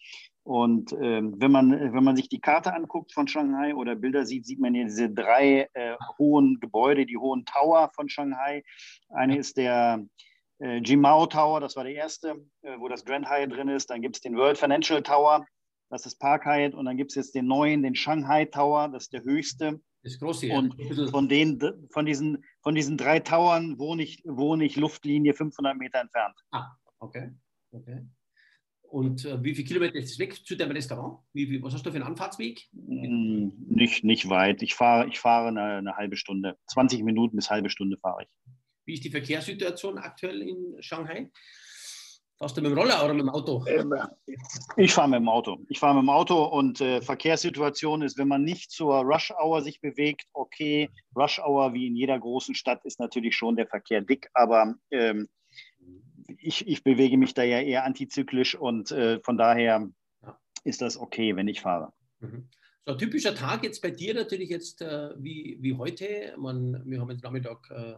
[0.44, 4.46] Und ähm, wenn, man, wenn man sich die Karte anguckt von Shanghai oder Bilder sieht,
[4.46, 8.64] sieht man hier diese drei äh, hohen Gebäude, die hohen Tower von Shanghai.
[9.10, 10.06] Eine ist der
[10.60, 13.90] äh, Jimao Tower, das war der erste, äh, wo das Grand Hyatt drin ist.
[13.90, 15.46] Dann gibt es den World Financial Tower,
[15.90, 16.74] das ist Park Hyatt.
[16.74, 19.80] Und dann gibt es jetzt den neuen, den Shanghai Tower, das ist der höchste.
[20.04, 20.58] Das große, ja.
[20.58, 20.76] Und
[21.10, 26.02] von, den, von, diesen, von diesen drei Towern wohne ich, wohne ich Luftlinie 500 Meter
[26.02, 26.36] entfernt.
[26.52, 27.32] Ah, okay.
[27.72, 28.06] okay.
[28.94, 31.18] Und äh, wie viele Kilometer ist es weg zu deinem Restaurant?
[31.34, 32.68] Wie, wie, was hast du für einen Anfahrtsweg?
[32.74, 34.62] Mm, nicht, nicht weit.
[34.62, 36.60] Ich fahre, ich fahre eine, eine, halbe Stunde.
[36.68, 38.30] 20 Minuten bis halbe Stunde fahre ich.
[38.86, 41.32] Wie ist die Verkehrssituation aktuell in Shanghai?
[42.38, 43.66] Fährst du mit dem Roller oder mit dem Auto?
[43.66, 43.96] Ähm,
[44.78, 45.66] ich fahre mit dem Auto.
[45.70, 49.64] Ich fahre mit dem Auto und äh, Verkehrssituation ist, wenn man nicht zur Rush Hour
[49.64, 50.92] sich bewegt, okay.
[51.16, 55.30] Rush Hour wie in jeder großen Stadt ist natürlich schon der Verkehr dick, aber ähm,
[56.40, 59.90] ich, ich bewege mich da ja eher antizyklisch und äh, von daher
[60.22, 60.40] ja.
[60.64, 61.94] ist das okay, wenn ich fahre.
[62.20, 62.50] Mhm.
[62.86, 66.36] So ein typischer Tag jetzt bei dir natürlich jetzt äh, wie, wie heute.
[66.38, 67.96] Man, wir haben jetzt Nachmittag, äh,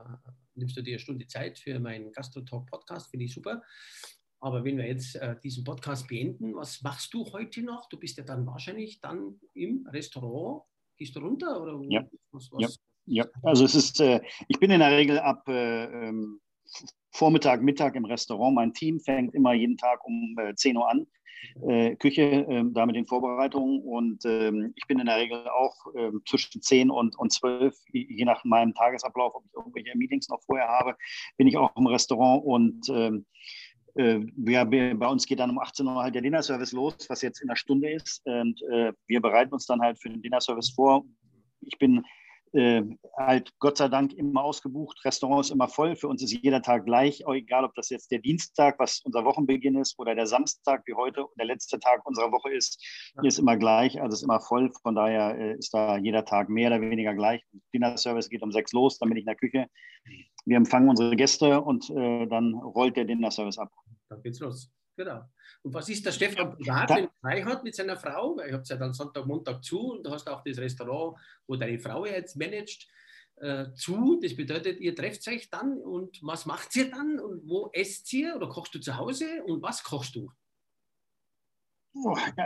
[0.53, 3.63] nimmst du dir eine Stunde Zeit für meinen Gastro-Talk-Podcast, finde ich super.
[4.39, 7.89] Aber wenn wir jetzt äh, diesen Podcast beenden, was machst du heute noch?
[7.89, 10.61] Du bist ja dann wahrscheinlich dann im Restaurant.
[10.97, 11.59] Gehst du runter?
[11.59, 12.07] Oder ja.
[12.32, 12.80] Was, was?
[13.07, 13.23] ja.
[13.23, 16.41] ja, also es ist, äh, ich bin in der Regel ab äh, ähm,
[17.11, 18.55] Vormittag, Mittag im Restaurant.
[18.55, 21.07] Mein Team fängt immer jeden Tag um äh, 10 Uhr an.
[21.67, 23.82] Äh, Küche, äh, da mit den Vorbereitungen.
[23.82, 28.26] Und ähm, ich bin in der Regel auch äh, zwischen 10 und, und 12, je
[28.26, 30.95] nach meinem Tagesablauf, ob ich irgendwelche Meetings noch vorher habe,
[31.38, 32.43] bin ich auch im Restaurant.
[32.43, 33.26] Und ähm,
[33.95, 37.41] äh, wir, bei uns geht dann um 18 Uhr halt der Dinnerservice los, was jetzt
[37.41, 38.26] in einer Stunde ist.
[38.26, 41.05] Und äh, wir bereiten uns dann halt für den Dinnerservice vor.
[41.61, 42.03] Ich bin
[42.56, 42.84] äh,
[43.18, 45.03] halt Gott sei Dank immer ausgebucht.
[45.06, 45.95] Restaurant ist immer voll.
[45.95, 49.78] Für uns ist jeder Tag gleich, egal ob das jetzt der Dienstag, was unser Wochenbeginn
[49.78, 52.84] ist, oder der Samstag, wie heute der letzte Tag unserer Woche ist,
[53.24, 54.01] ist immer gleich.
[54.01, 54.72] Also ist immer voll.
[54.82, 57.43] Von daher äh, ist da jeder Tag mehr oder weniger gleich.
[57.74, 59.68] Dinner Service geht um sechs los, dann bin ich in der Küche.
[60.45, 63.72] Wir empfangen unsere Gäste und äh, dann rollt der Dinner Service ab.
[64.10, 64.72] Dann geht's los.
[64.96, 65.24] Genau.
[65.62, 68.38] Und was ist der Stefan privat, wenn er frei hat mit seiner Frau?
[68.38, 71.18] Weil ihr habt ja dann Sonntag, Montag zu und du hast auch das Restaurant,
[71.48, 72.88] wo deine Frau jetzt managt,
[73.38, 74.20] äh, zu.
[74.22, 78.36] Das bedeutet, ihr trefft euch dann und was macht ihr dann und wo esst ihr
[78.36, 80.32] oder kochst du zu Hause und was kochst du?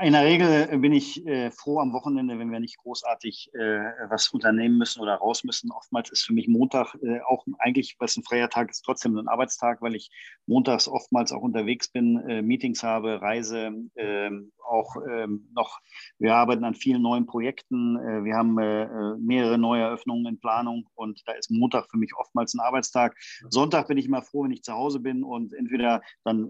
[0.01, 3.79] In der Regel bin ich äh, froh am Wochenende, wenn wir nicht großartig äh,
[4.09, 5.71] was unternehmen müssen oder raus müssen.
[5.71, 9.27] Oftmals ist für mich Montag äh, auch eigentlich, was ein freier Tag ist, trotzdem ein
[9.27, 10.11] Arbeitstag, weil ich
[10.45, 15.79] montags oftmals auch unterwegs bin, äh, Meetings habe, reise, ähm, auch ähm, noch,
[16.17, 17.97] wir arbeiten an vielen neuen Projekten.
[17.97, 22.11] Äh, wir haben äh, mehrere neue Eröffnungen in Planung und da ist Montag für mich
[22.15, 23.17] oftmals ein Arbeitstag.
[23.49, 26.49] Sonntag bin ich immer froh, wenn ich zu Hause bin und entweder dann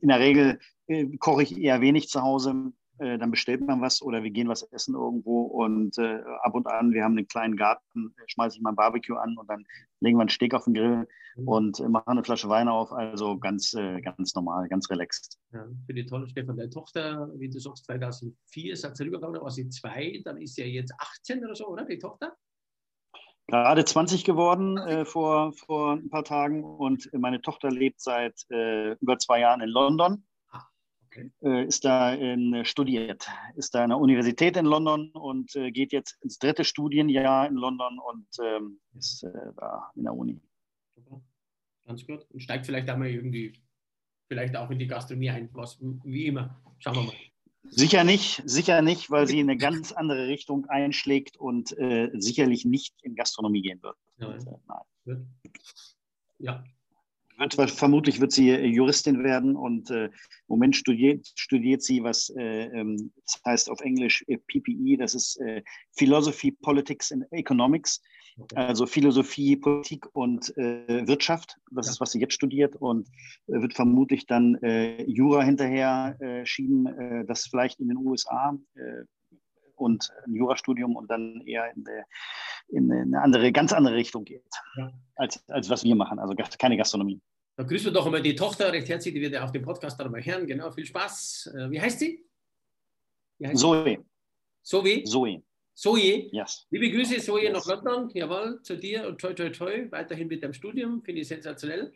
[0.00, 2.72] in der Regel äh, koche ich eher wenig zu Hause.
[3.00, 6.66] Äh, dann bestellt man was oder wir gehen was essen irgendwo und äh, ab und
[6.66, 9.64] an, wir haben einen kleinen Garten, schmeiße ich mal ein Barbecue an und dann
[10.00, 11.48] legen wir einen Steak auf den Grill mhm.
[11.48, 12.92] und machen eine Flasche Wein auf.
[12.92, 13.72] Also ganz,
[14.02, 15.38] ganz normal, ganz relaxed.
[15.52, 19.50] Ja, für die tolle Stefan, deine Tochter, wie du sagst, 2004 ist sie rübergegangen, war
[19.50, 22.36] sie zwei, dann ist sie ja jetzt 18 oder so, oder, die Tochter?
[23.50, 28.92] gerade 20 geworden äh, vor, vor ein paar Tagen und meine Tochter lebt seit äh,
[29.00, 30.14] über zwei Jahren in London.
[30.14, 30.29] Äh,
[31.40, 36.18] ist da in, studiert, ist da an der Universität in London und äh, geht jetzt
[36.22, 40.40] ins dritte Studienjahr in London und ähm, ist äh, da in der Uni.
[40.94, 41.20] Super.
[41.86, 42.26] Ganz gut.
[42.30, 43.52] Und steigt vielleicht einmal irgendwie,
[44.28, 46.60] vielleicht auch in die Gastronomie ein, was, wie immer.
[46.78, 47.14] Schauen wir mal.
[47.64, 52.64] Sicher nicht, sicher nicht, weil sie in eine ganz andere Richtung einschlägt und äh, sicherlich
[52.64, 53.96] nicht in Gastronomie gehen wird.
[54.16, 54.44] Nein.
[55.04, 55.26] Nein.
[56.38, 56.64] Ja.
[57.40, 60.10] Wird, vermutlich wird sie Juristin werden und äh, im
[60.46, 65.40] Moment studiert, studiert sie, was äh, ähm, das heißt auf Englisch äh, PPE, das ist
[65.40, 65.62] äh,
[65.96, 68.00] Philosophy, Politics and Economics.
[68.54, 71.92] Also Philosophie, Politik und äh, Wirtschaft, das ja.
[71.92, 73.08] ist, was sie jetzt studiert und
[73.48, 78.56] äh, wird vermutlich dann äh, Jura hinterher äh, schieben, äh, das vielleicht in den USA
[78.76, 79.04] äh,
[79.80, 82.04] und ein Jurastudium und dann eher in, der,
[82.68, 84.44] in eine andere, ganz andere Richtung geht,
[84.76, 84.92] ja.
[85.16, 87.20] als, als was wir machen, also keine Gastronomie.
[87.56, 89.98] Dann grüßen wir doch einmal die Tochter recht herzlich, die wird ja auf dem Podcast
[89.98, 90.46] mal hören.
[90.46, 91.52] Genau, viel Spaß.
[91.68, 92.24] Wie heißt sie?
[93.38, 93.98] Wie heißt Zoe.
[94.62, 95.04] Zoe?
[95.04, 95.42] Zoe.
[95.74, 96.66] Zoe, yes.
[96.70, 97.52] liebe Grüße Zoe yes.
[97.54, 101.28] nach London, jawohl, zu dir und toi toi toi, weiterhin mit deinem Studium, finde ich
[101.28, 101.92] sensationell.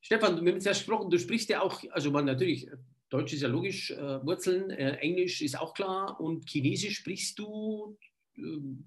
[0.00, 2.68] Stefan, wir haben jetzt gesprochen, du sprichst ja auch, also man natürlich,
[3.10, 7.96] Deutsch ist ja logisch, äh, Wurzeln, äh, Englisch ist auch klar und Chinesisch sprichst du
[8.36, 8.40] äh,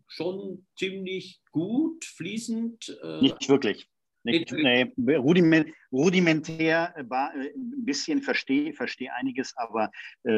[0.07, 2.99] schon ziemlich gut, fließend.
[3.01, 3.89] Äh, Nicht wirklich.
[4.23, 9.91] Nicht, nee, rudiment, rudimentär äh, äh, ein bisschen verstehe versteh einiges, aber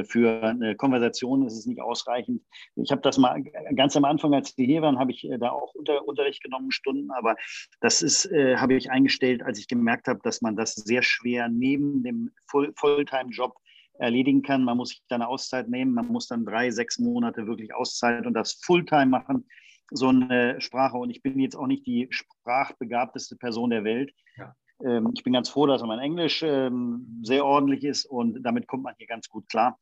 [0.08, 2.44] für eine Konversation ist es nicht ausreichend.
[2.76, 3.42] Ich habe das mal
[3.76, 7.10] ganz am Anfang, als wir hier waren, habe ich da auch unter, Unterricht genommen, Stunden,
[7.10, 7.36] aber
[7.82, 11.50] das ist, äh, habe ich eingestellt, als ich gemerkt habe, dass man das sehr schwer
[11.50, 13.56] neben dem Full, Fulltime-Job
[14.00, 14.64] erledigen kann.
[14.64, 18.26] Man muss sich dann eine Auszeit nehmen, man muss dann drei, sechs Monate wirklich Auszeit
[18.26, 19.46] und das Fulltime machen
[19.92, 20.98] so eine Sprache.
[20.98, 24.14] Und ich bin jetzt auch nicht die sprachbegabteste Person der Welt.
[24.38, 24.56] Ja.
[24.84, 28.84] Ähm, ich bin ganz froh, dass mein Englisch ähm, sehr ordentlich ist und damit kommt
[28.84, 29.78] man hier ganz gut klar.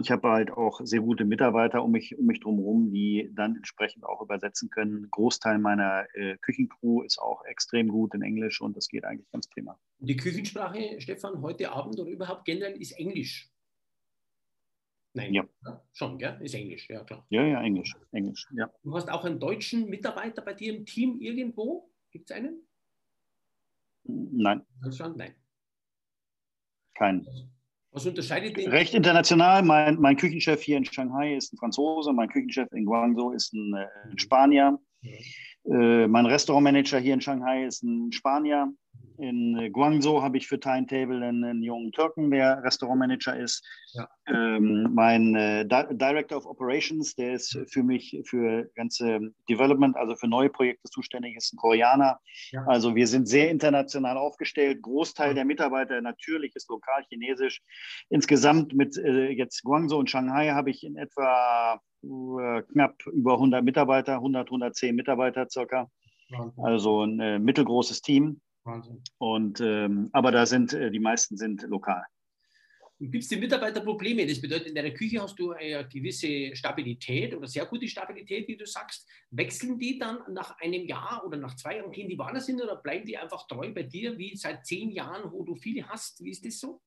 [0.00, 4.04] Ich habe halt auch sehr gute Mitarbeiter um mich, um mich drumherum, die dann entsprechend
[4.04, 5.08] auch übersetzen können.
[5.10, 9.46] Großteil meiner äh, Küchencrew ist auch extrem gut in Englisch und das geht eigentlich ganz
[9.46, 9.78] prima.
[9.98, 13.50] Die Küchensprache, Stefan, heute Abend oder überhaupt generell ist Englisch.
[15.14, 15.32] Nein.
[15.32, 15.44] Ja.
[15.92, 16.36] Schon, gell?
[16.42, 17.24] Ist Englisch, ja klar.
[17.30, 17.94] Ja, ja, Englisch.
[18.10, 18.68] Englisch, ja.
[18.82, 21.88] Du hast auch einen deutschen Mitarbeiter bei dir im Team irgendwo?
[22.10, 22.66] Gibt es einen?
[24.02, 24.66] Nein.
[24.82, 25.16] Deutschland?
[25.16, 25.34] Nein.
[26.94, 27.26] Keinen.
[27.92, 28.68] Was unterscheidet den?
[28.70, 29.62] Recht international.
[29.62, 33.72] Mein, mein Küchenchef hier in Shanghai ist ein Franzose, mein Küchenchef in Guangzhou ist ein,
[33.74, 34.78] äh, Spanier.
[35.02, 35.12] Ja.
[35.66, 38.72] Äh, mein Restaurantmanager hier in Shanghai ist ein Spanier.
[39.18, 43.64] In Guangzhou habe ich für Timetable einen, einen jungen Türken, der Restaurantmanager ist.
[43.92, 44.08] Ja.
[44.26, 50.16] Ähm, mein äh, Di Director of Operations, der ist für mich für ganze Development, also
[50.16, 52.18] für neue Projekte zuständig, ist ein Koreaner.
[52.50, 52.64] Ja.
[52.66, 54.82] Also wir sind sehr international aufgestellt.
[54.82, 57.62] Großteil der Mitarbeiter natürlich ist lokal chinesisch.
[58.08, 63.64] Insgesamt mit äh, jetzt Guangzhou und Shanghai habe ich in etwa äh, knapp über 100
[63.64, 65.88] Mitarbeiter, 100, 110 Mitarbeiter circa.
[66.56, 68.40] Also ein äh, mittelgroßes Team.
[68.64, 69.02] Wahnsinn.
[69.18, 72.04] Und, ähm, aber da sind, äh, die meisten sind lokal.
[73.00, 74.26] Gibt es die Mitarbeiter Probleme?
[74.26, 78.56] Das bedeutet, in deiner Küche hast du eine gewisse Stabilität oder sehr gute Stabilität, wie
[78.56, 79.08] du sagst.
[79.30, 82.76] Wechseln die dann nach einem Jahr oder nach zwei Jahren, gehen die woanders hin oder
[82.76, 86.22] bleiben die einfach treu bei dir, wie seit zehn Jahren, wo du viele hast?
[86.22, 86.80] Wie ist das so?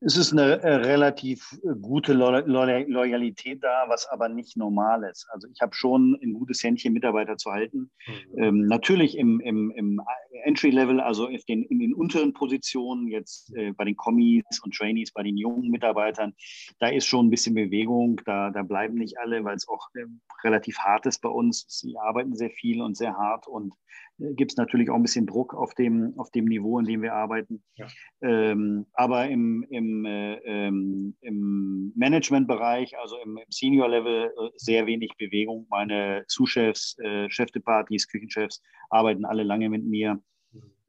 [0.00, 5.26] Es ist eine äh, relativ äh, gute Loyalität da, was aber nicht normal ist.
[5.32, 7.90] Also ich habe schon ein gutes Händchen, Mitarbeiter zu halten.
[8.06, 8.42] Mhm.
[8.42, 10.00] Ähm, natürlich im, im, im
[10.44, 15.24] Entry-Level, also den, in den unteren Positionen, jetzt äh, bei den Kommis und Trainees, bei
[15.24, 16.32] den jungen Mitarbeitern,
[16.78, 18.20] da ist schon ein bisschen Bewegung.
[18.24, 20.04] Da, da bleiben nicht alle, weil es auch äh,
[20.44, 21.64] relativ hart ist bei uns.
[21.68, 23.74] Sie arbeiten sehr viel und sehr hart und
[24.18, 27.14] gibt es natürlich auch ein bisschen Druck auf dem, auf dem Niveau, in dem wir
[27.14, 27.62] arbeiten.
[27.76, 27.86] Ja.
[28.20, 35.12] Ähm, aber im, im, äh, ähm, im Managementbereich, also im, im Senior-Level, äh, sehr wenig
[35.18, 35.66] Bewegung.
[35.70, 40.20] Meine Zuschefs, äh, Chefdepartys, Küchenchefs arbeiten alle lange mit mir.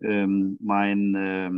[0.01, 1.51] Ähm, mein, äh,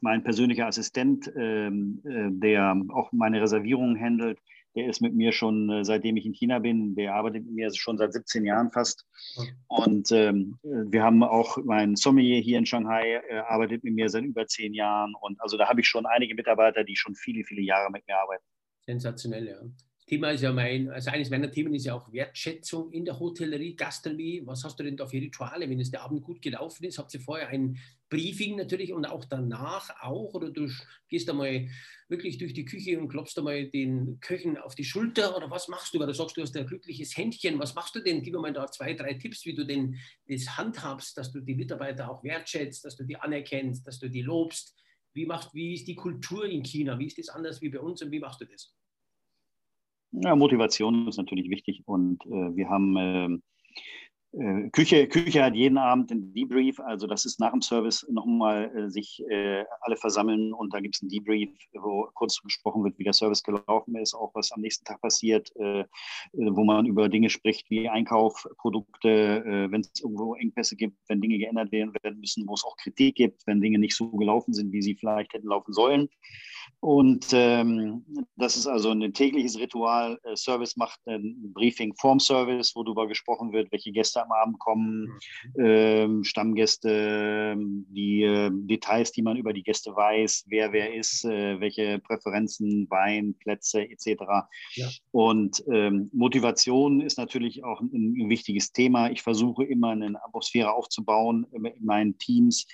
[0.00, 4.38] mein persönlicher Assistent, ähm, äh, der auch meine Reservierungen handelt,
[4.74, 7.74] der ist mit mir schon, äh, seitdem ich in China bin, der arbeitet mit mir
[7.74, 9.06] schon seit 17 Jahren fast.
[9.68, 14.24] Und ähm, wir haben auch meinen Sommelier hier in Shanghai, äh, arbeitet mit mir seit
[14.24, 15.14] über zehn Jahren.
[15.20, 18.18] Und also da habe ich schon einige Mitarbeiter, die schon viele, viele Jahre mit mir
[18.18, 18.44] arbeiten.
[18.86, 19.60] Sensationell, ja.
[20.06, 23.74] Thema ist ja mein, also eines meiner Themen ist ja auch Wertschätzung in der Hotellerie,
[23.74, 24.42] Gastronomie.
[24.44, 26.98] Was hast du denn da für Rituale, wenn es der Abend gut gelaufen ist?
[26.98, 27.78] Habt ihr vorher ein
[28.10, 30.34] Briefing natürlich und auch danach auch?
[30.34, 30.68] Oder du
[31.08, 31.68] gehst einmal
[32.08, 35.34] wirklich durch die Küche und klopfst einmal den Köchen auf die Schulter?
[35.38, 35.98] Oder was machst du?
[35.98, 37.58] Weil du sagst, du hast ein glückliches Händchen.
[37.58, 38.22] Was machst du denn?
[38.22, 39.96] Gib mir mal da zwei, drei Tipps, wie du denn
[40.28, 44.22] das handhabst, dass du die Mitarbeiter auch wertschätzt, dass du die anerkennst, dass du die
[44.22, 44.76] lobst.
[45.14, 46.98] Wie, macht, wie ist die Kultur in China?
[46.98, 48.74] Wie ist das anders wie bei uns und wie machst du das?
[50.22, 53.38] Ja, Motivation ist natürlich wichtig und äh, wir haben, äh, äh,
[54.72, 58.90] Küche, Küche hat jeden Abend einen Debrief, also das ist nach dem Service nochmal äh,
[58.90, 63.04] sich äh, alle versammeln und da gibt es einen Debrief, wo kurz gesprochen wird, wie
[63.04, 65.86] der Service gelaufen ist, auch was am nächsten Tag passiert, äh, äh
[66.32, 71.20] wo man über Dinge spricht wie Einkauf, Produkte, äh, wenn es irgendwo Engpässe gibt, wenn
[71.20, 74.72] Dinge geändert werden müssen, wo es auch Kritik gibt, wenn Dinge nicht so gelaufen sind,
[74.72, 76.08] wie sie vielleicht hätten laufen sollen.
[76.80, 78.04] Und ähm,
[78.36, 80.18] das ist also ein tägliches Ritual.
[80.34, 85.18] Service macht ein Briefing vorm Service, wo darüber gesprochen wird, welche Gäste am Abend kommen,
[85.56, 91.60] äh, Stammgäste, die äh, Details, die man über die Gäste weiß, wer wer ist, äh,
[91.60, 94.22] welche Präferenzen, Wein, Plätze etc.
[94.74, 94.88] Ja.
[95.10, 99.10] Und ähm, Motivation ist natürlich auch ein, ein, wichtiges Thema.
[99.10, 102.66] Ich versuche immer eine Atmosphäre aufzubauen in meinen Teams,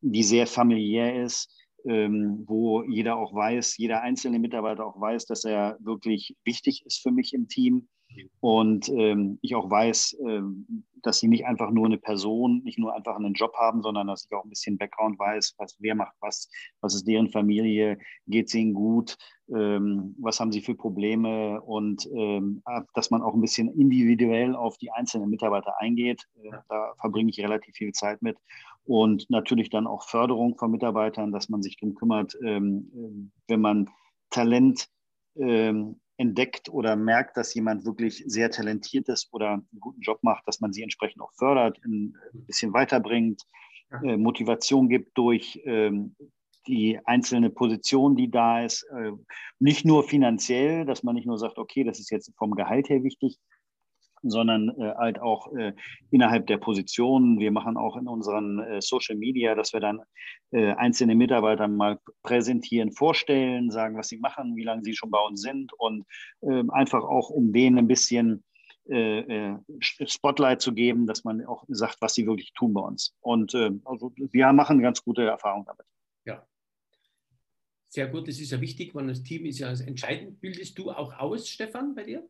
[0.00, 1.50] die sehr familiär ist.
[1.86, 7.02] Ähm, wo jeder auch weiß, jeder einzelne Mitarbeiter auch weiß, dass er wirklich wichtig ist
[7.02, 7.88] für mich im Team.
[8.40, 12.94] Und ähm, ich auch weiß, ähm, dass sie nicht einfach nur eine Person, nicht nur
[12.94, 16.14] einfach einen Job haben, sondern dass ich auch ein bisschen Background weiß, was, wer macht
[16.20, 16.48] was,
[16.80, 19.16] was ist deren Familie, geht es ihnen gut,
[19.54, 22.62] ähm, was haben sie für Probleme und ähm,
[22.94, 26.26] dass man auch ein bisschen individuell auf die einzelnen Mitarbeiter eingeht.
[26.42, 28.38] Äh, da verbringe ich relativ viel Zeit mit.
[28.86, 33.60] Und natürlich dann auch Förderung von Mitarbeitern, dass man sich darum kümmert, ähm, äh, wenn
[33.60, 33.90] man
[34.30, 34.88] Talent
[35.36, 40.46] ähm, entdeckt oder merkt, dass jemand wirklich sehr talentiert ist oder einen guten Job macht,
[40.46, 43.42] dass man sie entsprechend auch fördert, ein bisschen weiterbringt,
[44.02, 46.14] äh, Motivation gibt durch ähm,
[46.66, 48.84] die einzelne Position, die da ist.
[48.84, 49.12] Äh,
[49.58, 53.02] nicht nur finanziell, dass man nicht nur sagt, okay, das ist jetzt vom Gehalt her
[53.02, 53.38] wichtig,
[54.24, 55.72] sondern äh, halt auch äh,
[56.10, 57.38] innerhalb der Positionen.
[57.38, 60.00] Wir machen auch in unseren äh, Social Media, dass wir dann
[60.50, 65.20] äh, einzelne Mitarbeiter mal präsentieren, vorstellen, sagen, was sie machen, wie lange sie schon bei
[65.20, 66.04] uns sind und
[66.42, 68.42] ähm, einfach auch, um denen ein bisschen
[68.88, 73.14] äh, äh, Spotlight zu geben, dass man auch sagt, was sie wirklich tun bei uns.
[73.20, 75.86] Und also wir machen ganz gute Erfahrungen damit.
[76.26, 76.46] Ja.
[77.88, 80.40] Sehr gut, das ist ja wichtig, weil das Team ist ja entscheidend.
[80.40, 82.28] Bildest du auch aus, Stefan, bei dir?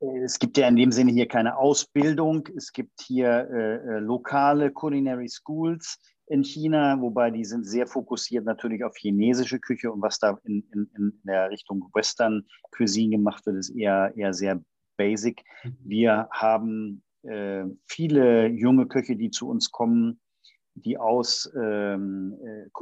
[0.00, 2.48] Es gibt ja in dem Sinne hier keine Ausbildung.
[2.56, 8.44] Es gibt hier äh, äh, lokale Culinary Schools in China, wobei die sind sehr fokussiert
[8.44, 13.44] natürlich auf chinesische Küche und was da in, in, in der Richtung Western Cuisine gemacht
[13.46, 14.62] wird, ist eher, eher sehr
[14.96, 15.42] basic.
[15.64, 15.76] Mhm.
[15.84, 20.20] Wir haben äh, viele junge Köche, die zu uns kommen,
[20.82, 22.36] die aus ähm,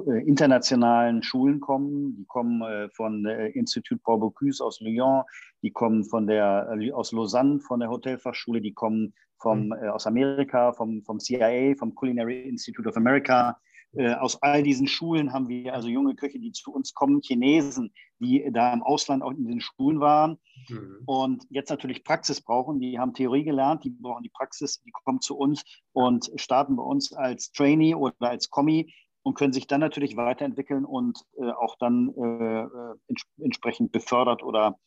[0.07, 2.16] äh, internationalen Schulen kommen.
[2.16, 5.22] Die kommen äh, von äh, Institut Paul Bocuse aus Lyon,
[5.62, 9.72] die kommen von der, äh, aus Lausanne, von der Hotelfachschule, die kommen vom, mhm.
[9.72, 13.55] Äh, aus Amerika, vom, vom CIA, vom Culinary Institute of America, äh,
[13.99, 18.49] aus all diesen Schulen haben wir also junge Köche, die zu uns kommen, Chinesen, die
[18.53, 20.38] da im Ausland auch in den Schulen waren
[20.68, 21.03] mhm.
[21.07, 22.80] und jetzt natürlich Praxis brauchen.
[22.80, 26.82] Die haben Theorie gelernt, die brauchen die Praxis, die kommen zu uns und starten bei
[26.82, 28.92] uns als Trainee oder als Kommi
[29.22, 34.42] und können sich dann natürlich weiterentwickeln und äh, auch dann äh, äh ents entsprechend befördert
[34.42, 34.78] oder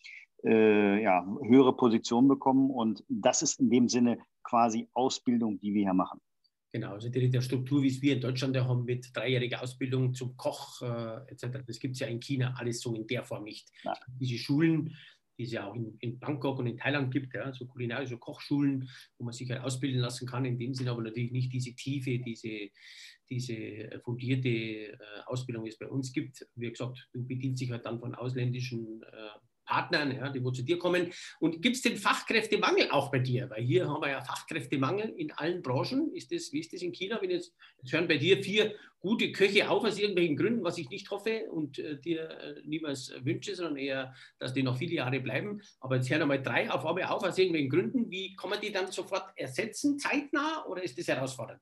[0.44, 2.70] äh, ja, höhere Positionen bekommen.
[2.70, 6.22] Und das ist in dem Sinne quasi Ausbildung, die wir hier machen.
[6.72, 10.38] Genau, also die, der Struktur, wie es wir in Deutschland haben, mit dreijähriger Ausbildung zum
[10.38, 13.70] Koch äh, etc., das gibt es ja in China alles so in der Form nicht.
[13.84, 13.98] Ja.
[14.20, 14.96] Diese Schulen,
[15.40, 18.88] die es ja auch in, in, Bangkok und in Thailand gibt, ja, so kulinarische Kochschulen,
[19.18, 22.20] wo man sich halt ausbilden lassen kann, in dem Sinne aber natürlich nicht diese Tiefe,
[22.20, 22.70] diese,
[23.30, 26.46] diese fundierte äh, Ausbildung, die es bei uns gibt.
[26.56, 29.40] Wie gesagt, du bedienst dich halt dann von ausländischen äh,
[29.70, 31.14] Partnern, ja, die wo zu dir kommen.
[31.40, 33.50] Und gibt es den Fachkräftemangel auch bei dir?
[33.52, 36.12] Weil hier haben wir ja Fachkräftemangel in allen Branchen.
[36.14, 37.20] Ist das, wie ist das in China?
[37.22, 40.90] Wenn jetzt, jetzt hören bei dir vier gute Köche auf aus irgendwelchen Gründen, was ich
[40.90, 45.20] nicht hoffe und äh, dir äh, niemals wünsche, sondern eher, dass die noch viele Jahre
[45.20, 45.62] bleiben.
[45.80, 48.12] Aber jetzt hören einmal drei auf einmal auf aus irgendwelchen Gründen.
[48.12, 51.62] Wie kann man die dann sofort ersetzen, zeitnah, oder ist das herausfordernd?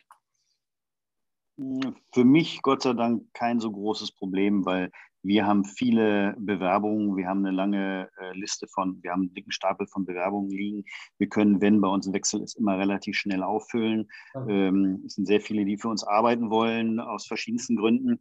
[2.14, 4.91] Für mich Gott sei Dank kein so großes Problem, weil
[5.24, 9.51] wir haben viele Bewerbungen, wir haben eine lange äh, Liste von, wir haben einen dicken
[9.51, 10.86] Stapel von Bewerbungen liegen.
[11.18, 14.08] Wir können, wenn bei uns ein Wechsel ist, immer relativ schnell auffüllen.
[14.47, 18.20] Ähm, es sind sehr viele, die für uns arbeiten wollen, aus verschiedensten Gründen.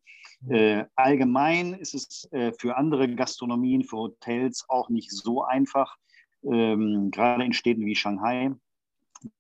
[0.48, 5.96] Äh, allgemein ist es äh, für andere Gastronomien, für Hotels auch nicht so einfach,
[6.42, 8.52] ähm, gerade in Städten wie Shanghai.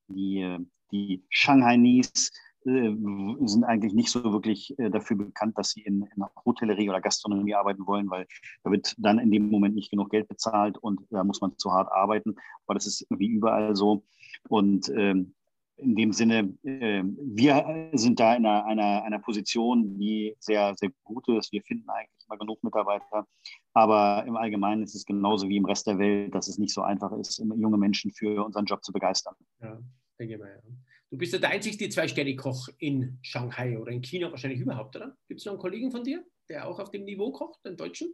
[0.08, 0.58] Die, äh,
[0.92, 2.30] die Shanghainese
[2.66, 7.54] sind eigentlich nicht so wirklich äh, dafür bekannt, dass sie in, in Hotellerie oder Gastronomie
[7.54, 8.26] arbeiten wollen, weil
[8.64, 11.72] da wird dann in dem Moment nicht genug Geld bezahlt und da muss man zu
[11.72, 12.34] hart arbeiten.
[12.66, 14.04] Aber das ist wie überall so.
[14.48, 15.34] Und ähm,
[15.76, 20.90] in dem Sinne, äh, wir sind da in einer, einer, einer Position, die sehr, sehr
[21.04, 21.52] gut ist.
[21.52, 23.26] Wir finden eigentlich immer genug Mitarbeiter.
[23.74, 26.82] Aber im Allgemeinen ist es genauso wie im Rest der Welt, dass es nicht so
[26.82, 29.34] einfach ist, junge Menschen für unseren Job zu begeistern.
[29.60, 29.78] Ja,
[30.18, 30.72] denke mal, ja.
[31.10, 35.16] Du bist ja der einzige Zwei-Sterne-Koch in Shanghai oder in China wahrscheinlich überhaupt, oder?
[35.28, 38.12] Gibt es noch einen Kollegen von dir, der auch auf dem Niveau kocht, den Deutschen?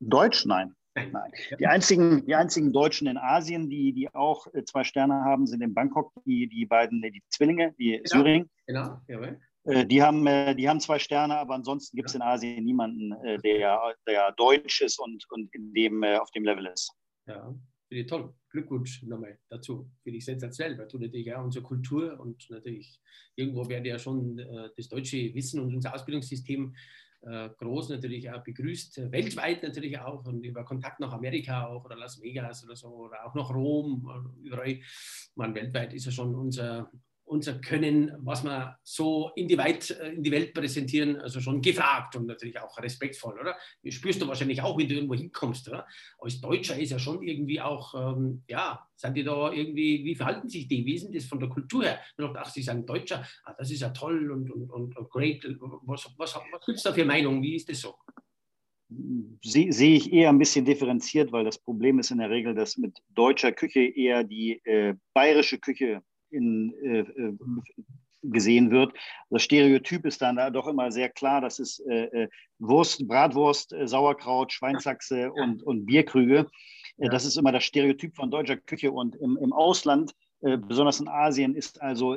[0.00, 0.44] Deutsch?
[0.44, 0.74] Nein.
[0.94, 1.32] Nein.
[1.58, 5.62] Die einzigen, die einzigen Deutschen in Asien, die, die auch äh, zwei Sterne haben, sind
[5.62, 8.04] in Bangkok die, die beiden, die Zwillinge, die genau.
[8.04, 8.50] Syring.
[8.66, 9.40] Genau, jawohl.
[9.64, 13.14] Äh, die haben, äh, die haben zwei Sterne, aber ansonsten gibt es in Asien niemanden,
[13.44, 16.92] der, der deutsch ist und, und in dem, auf dem Level ist.
[17.26, 17.54] Ja,
[17.88, 18.34] finde ich toll.
[18.50, 19.90] Glückwunsch nochmal dazu.
[20.02, 23.00] Finde ich sensationell, weil du natürlich auch unsere Kultur und natürlich
[23.36, 24.36] irgendwo werden ja schon
[24.76, 26.74] das deutsche Wissen und unser Ausbildungssystem
[27.22, 31.84] äh, groß natürlich auch begrüßt, äh, weltweit natürlich auch und über Kontakt nach Amerika auch
[31.84, 34.78] oder Las Vegas oder so oder auch nach Rom, äh, überall.
[35.34, 36.92] Man, weltweit ist ja schon unser,
[37.28, 41.60] unser Können, was wir so in die, Welt, äh, in die Welt präsentieren, also schon
[41.60, 43.56] gefragt und natürlich auch respektvoll, oder?
[43.82, 45.86] Das spürst du wahrscheinlich auch, wenn du irgendwo hinkommst, oder?
[46.18, 50.48] Als Deutscher ist ja schon irgendwie auch, ähm, ja, sind die da irgendwie, wie verhalten
[50.48, 50.84] sich die?
[50.84, 52.00] Wie ist das von der Kultur her?
[52.16, 55.44] Man sagt, ach, sie sind Deutscher, ah, das ist ja toll und, und, und, great.
[55.82, 57.42] Was, was, was gibt es da für Meinung?
[57.42, 57.94] Wie ist das so?
[59.42, 62.96] sehe ich eher ein bisschen differenziert, weil das Problem ist in der Regel, dass mit
[63.10, 67.36] deutscher Küche eher die äh, bayerische Küche in, äh, äh,
[68.22, 68.92] gesehen wird.
[69.30, 71.40] Das Stereotyp ist dann da doch immer sehr klar.
[71.40, 76.46] Das ist äh, äh Wurst, Bratwurst, äh, Sauerkraut, Schweinsachse und, und Bierkrüge.
[76.96, 78.90] Das ist immer das Stereotyp von deutscher Küche.
[78.90, 82.16] Und im, im Ausland, besonders in Asien, ist also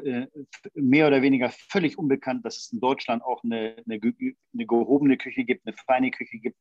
[0.73, 5.43] mehr oder weniger völlig unbekannt, dass es in Deutschland auch eine, eine, eine gehobene Küche
[5.43, 6.57] gibt, eine feine Küche gibt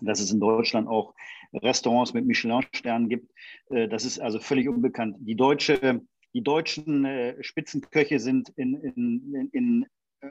[0.00, 1.14] dass es in Deutschland auch
[1.52, 3.30] Restaurants mit Michelin-Sternen gibt.
[3.68, 5.16] Das ist also völlig unbekannt.
[5.20, 6.02] Die deutsche
[6.34, 9.86] die deutschen äh, Spitzenköche sind in, in, in,
[10.20, 10.28] äh,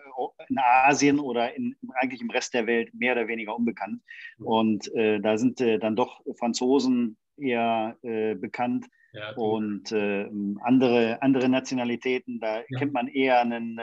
[0.49, 4.02] in Asien oder in, eigentlich im Rest der Welt mehr oder weniger unbekannt.
[4.39, 10.30] Und äh, da sind äh, dann doch Franzosen eher äh, bekannt ja, und äh,
[10.62, 12.39] andere, andere Nationalitäten.
[12.39, 12.80] Da ja.
[12.80, 13.78] kennt man eher einen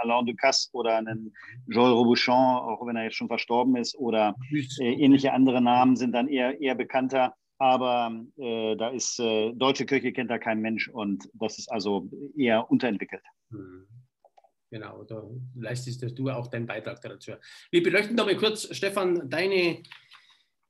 [0.00, 1.34] Alain Ducasse oder einen
[1.66, 4.36] Joël Robuchon, auch wenn er jetzt schon verstorben ist, oder
[4.80, 7.34] ähnliche andere Namen sind dann eher, eher bekannter.
[7.58, 12.08] Aber äh, da ist äh, deutsche Küche kennt da kein Mensch und das ist also
[12.36, 13.22] eher unterentwickelt.
[13.50, 13.86] Hm.
[14.70, 15.22] Genau, da
[15.56, 17.32] leistest du auch deinen Beitrag dazu.
[17.70, 19.82] Wir beleuchten da mal kurz, Stefan, deine,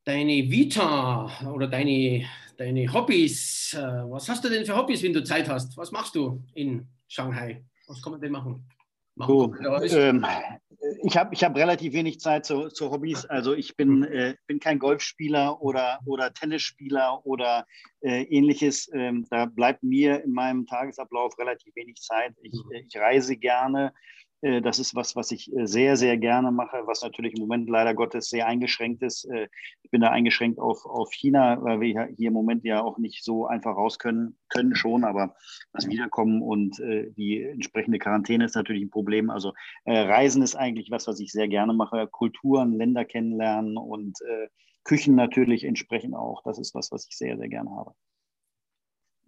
[0.05, 2.25] deine Vita oder deine,
[2.57, 3.75] deine Hobbys.
[3.75, 5.77] Äh, was hast du denn für Hobbys, wenn du Zeit hast?
[5.77, 7.65] Was machst du in Shanghai?
[7.89, 8.69] Was kann man denn machen?
[9.27, 9.55] So,
[9.99, 10.25] ähm,
[11.03, 13.25] ich habe ich hab relativ wenig Zeit zu, zu Hobbys.
[13.27, 17.67] Also ich bin, äh, bin kein Golfspieler oder, oder Tennisspieler oder
[18.01, 18.91] äh, ähnliches.
[18.95, 22.35] Ähm, da bleibt mir in meinem Tagesablauf relativ wenig Zeit.
[22.43, 22.87] Ich, mhm.
[22.87, 23.93] ich reise gerne.
[24.41, 27.69] Äh, das ist was, was ich äh, sehr, sehr gerne mache, was natürlich im Moment
[27.69, 29.25] leider Gottes sehr eingeschränkt ist.
[29.25, 29.49] Äh,
[29.83, 33.25] ich bin da eingeschränkt auf, auf China, weil wir hier im Moment ja auch nicht
[33.25, 35.35] so einfach raus können, können schon, aber
[35.73, 39.31] das Wiederkommen und die entsprechende Quarantäne ist natürlich ein Problem.
[39.31, 39.53] Also
[39.87, 42.07] Reisen ist eigentlich was, was ich sehr gerne mache.
[42.09, 44.19] Kulturen, Länder kennenlernen und
[44.85, 46.43] Küchen natürlich entsprechend auch.
[46.45, 47.95] Das ist was, was ich sehr, sehr gerne habe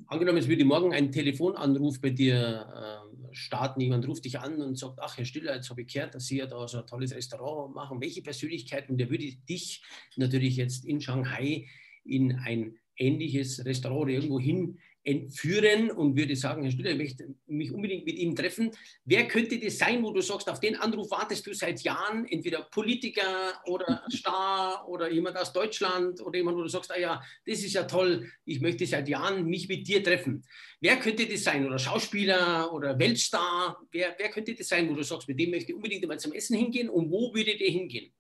[0.07, 4.79] angenommen, es würde morgen ein Telefonanruf bei dir äh, starten, jemand ruft dich an und
[4.79, 7.15] sagt, ach Herr Stiller, jetzt habe ich gehört, dass Sie ja da so ein tolles
[7.15, 8.01] Restaurant machen.
[8.01, 9.83] Welche Persönlichkeit, und der würde dich
[10.17, 11.67] natürlich jetzt in Shanghai
[12.05, 14.79] in ein ähnliches Restaurant irgendwo hin
[15.11, 18.71] entführen und würde sagen, Herr Stüller, ich möchte mich unbedingt mit Ihnen treffen.
[19.05, 22.63] Wer könnte das sein, wo du sagst, auf den Anruf wartest du seit Jahren, entweder
[22.71, 27.63] Politiker oder Star oder jemand aus Deutschland oder jemand, wo du sagst, ah ja, das
[27.63, 30.45] ist ja toll, ich möchte seit Jahren mich mit dir treffen.
[30.81, 31.67] Wer könnte das sein?
[31.67, 33.79] Oder Schauspieler oder Weltstar?
[33.91, 36.33] Wer, wer könnte das sein, wo du sagst, mit dem möchte ich unbedingt mal zum
[36.33, 38.13] Essen hingehen und wo würde der hingehen?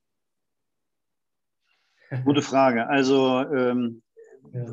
[2.24, 2.88] Gute Frage.
[2.88, 4.02] Also ähm,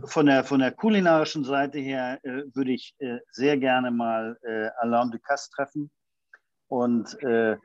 [0.05, 4.69] von, der, von der kulinarischen Seite her äh, würde ich äh, sehr gerne mal äh,
[4.79, 5.89] Alain Ducasse treffen
[6.67, 7.57] und äh,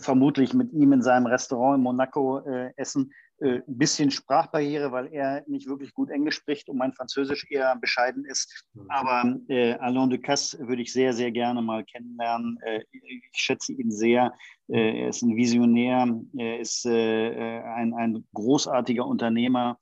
[0.00, 3.12] vermutlich mit ihm in seinem Restaurant in Monaco äh, essen.
[3.42, 7.74] Ein äh, bisschen Sprachbarriere, weil er nicht wirklich gut Englisch spricht und mein Französisch eher
[7.76, 8.66] bescheiden ist.
[8.74, 8.86] Mhm.
[8.90, 9.38] Aber
[9.80, 12.58] Alain Ducasse würde ich sehr, sehr gerne mal kennenlernen.
[12.90, 14.34] ich schätze ihn sehr.
[14.68, 19.78] er ist ein Visionär, er ist ein, ein großartiger Unternehmer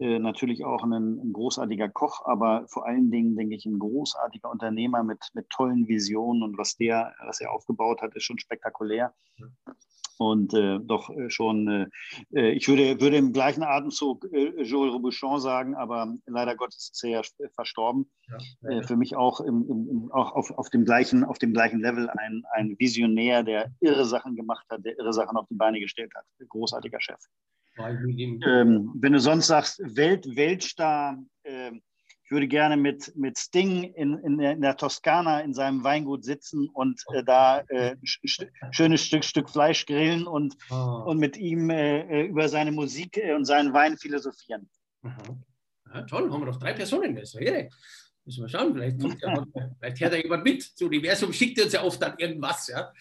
[0.00, 4.50] äh, natürlich auch ein, ein, großartiger Koch, aber vor allen Dingen, denke ich, ein großartiger
[4.50, 9.12] Unternehmer mit, mit tollen Visionen und was der, was er aufgebaut hat, ist schon spektakulär.
[10.18, 11.86] Und äh, doch äh, schon, äh,
[12.32, 17.02] äh, ich würde, würde im gleichen Atemzug äh, Joël Robuchon sagen, aber leider Gottes ist
[17.02, 17.22] er ja
[17.54, 18.08] verstorben.
[18.62, 22.08] Ja, für mich auch, im, im, auch auf, auf, dem gleichen, auf dem gleichen Level
[22.08, 26.12] ein, ein Visionär, der irre Sachen gemacht hat, der irre Sachen auf die Beine gestellt
[26.14, 26.24] hat.
[26.48, 27.20] Großartiger Chef.
[27.78, 31.72] Ähm, wenn du sonst sagst, Welt, Weltstar, äh,
[32.32, 36.68] würde gerne mit, mit Sting in, in, der, in der Toskana in seinem Weingut sitzen
[36.72, 41.04] und äh, da äh, sch schönes Stück, Stück Fleisch grillen und, oh.
[41.06, 44.68] und mit ihm äh, äh über seine Musik äh, und seinen Wein philosophieren.
[45.04, 47.14] Ja, toll, haben wir doch drei Personen.
[47.14, 47.68] Das irre.
[48.24, 49.44] Müssen wir schauen, vielleicht, kommt ja,
[49.78, 50.62] vielleicht hört da jemand mit.
[50.62, 52.68] Das Universum schickt uns ja oft dann irgendwas.
[52.68, 52.92] Ja.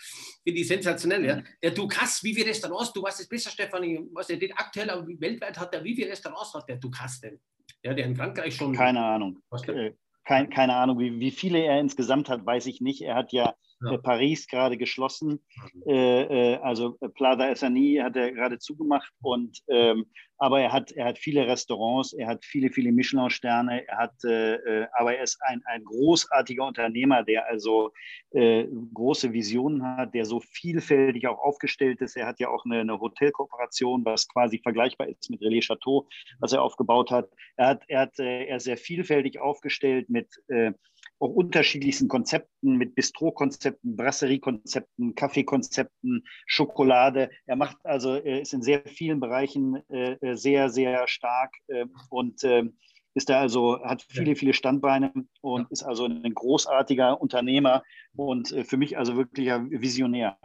[0.43, 1.25] Finde ich sensationell.
[1.25, 1.43] Ja.
[1.61, 5.07] Der Ducasse, wie viele Restaurants, du weißt es besser, Stefan, ich weiß nicht aktuell, aber
[5.07, 7.39] weltweit hat er, wie viele Restaurants hat der Ducasse denn?
[7.83, 8.73] Ja, der in Frankreich schon.
[8.73, 9.41] Keine Ahnung.
[9.67, 9.93] Äh,
[10.23, 13.01] kein, keine Ahnung, wie, wie viele er insgesamt hat, weiß ich nicht.
[13.01, 13.93] Er hat ja ja.
[13.93, 15.39] Äh, Paris gerade geschlossen.
[15.63, 15.83] Mhm.
[15.87, 19.11] Äh, äh, also Plaza Essani hat er gerade zugemacht.
[19.21, 20.05] Und, ähm,
[20.37, 23.87] aber er hat, er hat viele Restaurants, er hat viele, viele Michelin-Sterne.
[23.87, 27.91] Er hat, äh, aber er ist ein, ein großartiger Unternehmer, der also
[28.33, 32.15] große Visionen hat, der so vielfältig auch aufgestellt ist.
[32.15, 36.07] Er hat ja auch eine, eine Hotelkooperation, was quasi vergleichbar ist mit Relais Chateau,
[36.39, 37.29] was er aufgebaut hat.
[37.57, 40.29] Er hat, er hat, er ist sehr vielfältig aufgestellt mit
[41.21, 47.29] auch unterschiedlichsten Konzepten, mit Bistro-Konzepten, Brasserie-Konzepten, Kaffeekonzepten, Schokolade.
[47.45, 51.85] Er macht also, er ist in sehr vielen Bereichen äh, äh sehr, sehr stark äh,
[52.09, 52.63] und äh,
[53.13, 55.11] ist da also, hat viele, viele Standbeine
[55.41, 57.83] und ist also ein großartiger Unternehmer
[58.15, 60.37] und äh, für mich also wirklich ein Visionär.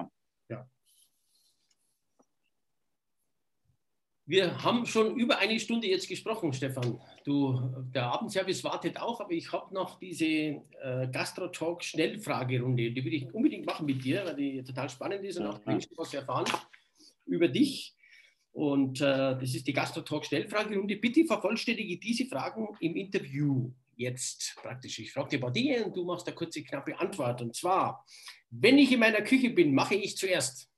[4.28, 7.00] Wir haben schon über eine Stunde jetzt gesprochen, Stefan.
[7.24, 7.60] Du,
[7.94, 12.90] der Abendservice wartet auch, aber ich habe noch diese äh, Gastro-Talk-Schnellfragerunde.
[12.90, 15.92] Die würde ich unbedingt machen mit dir, weil die total spannend ist und auch Menschen
[15.96, 16.46] was erfahren
[17.24, 17.94] über dich.
[18.50, 20.96] Und äh, das ist die Gastro-Talk-Schnellfragerunde.
[20.96, 24.98] Bitte vervollständige diese Fragen im Interview jetzt praktisch.
[24.98, 27.42] Ich frage dir ein paar Dinge und du machst eine kurze, knappe Antwort.
[27.42, 28.04] Und zwar,
[28.50, 30.68] wenn ich in meiner Küche bin, mache ich zuerst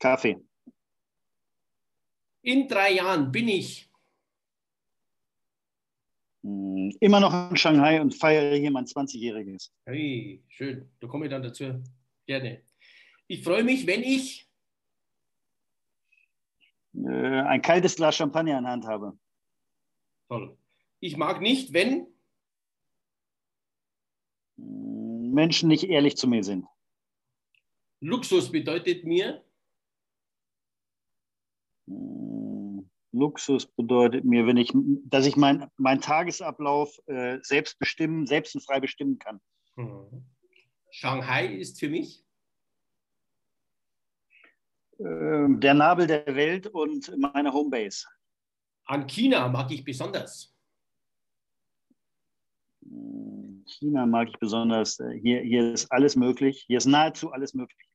[0.00, 0.49] Kaffee.
[2.42, 3.90] In drei Jahren bin ich
[6.42, 9.70] hm, immer noch in Shanghai und feiere hier mein 20-jähriges.
[9.84, 10.90] Hey, schön.
[11.00, 11.82] Da komme ich dann dazu.
[12.26, 12.62] Gerne.
[13.26, 14.48] Ich freue mich, wenn ich
[16.94, 19.18] äh, ein kaltes Glas Champagner in der Hand habe.
[20.28, 20.56] Toll.
[21.00, 22.06] Ich mag nicht, wenn
[24.56, 26.66] hm, Menschen nicht ehrlich zu mir sind.
[28.00, 29.44] Luxus bedeutet mir
[33.12, 34.72] Luxus bedeutet mir, wenn ich,
[35.04, 39.40] dass ich meinen mein Tagesablauf äh, selbst bestimmen, selbst und frei bestimmen kann.
[39.76, 40.24] Mhm.
[40.90, 42.24] Shanghai ist für mich
[44.98, 48.06] äh, der Nabel der Welt und meine Homebase.
[48.84, 50.54] An China mag ich besonders.
[53.66, 55.00] China mag ich besonders.
[55.22, 56.64] Hier, hier ist alles möglich.
[56.66, 57.88] Hier ist nahezu alles möglich.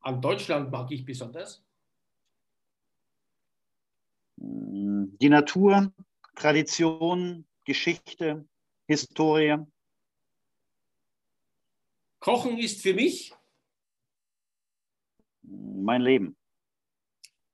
[0.00, 1.63] An Deutschland mag ich besonders.
[4.44, 5.92] Die Natur,
[6.34, 8.46] Tradition, Geschichte,
[8.86, 9.56] Historie.
[12.20, 13.32] Kochen ist für mich
[15.42, 16.36] mein Leben.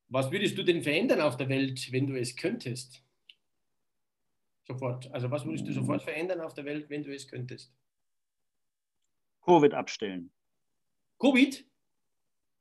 [0.09, 3.03] Was würdest du denn verändern auf der Welt, wenn du es könntest?
[4.67, 5.11] Sofort.
[5.13, 7.73] Also was würdest du sofort verändern auf der Welt, wenn du es könntest?
[9.43, 10.33] Covid abstellen.
[11.19, 11.67] Covid?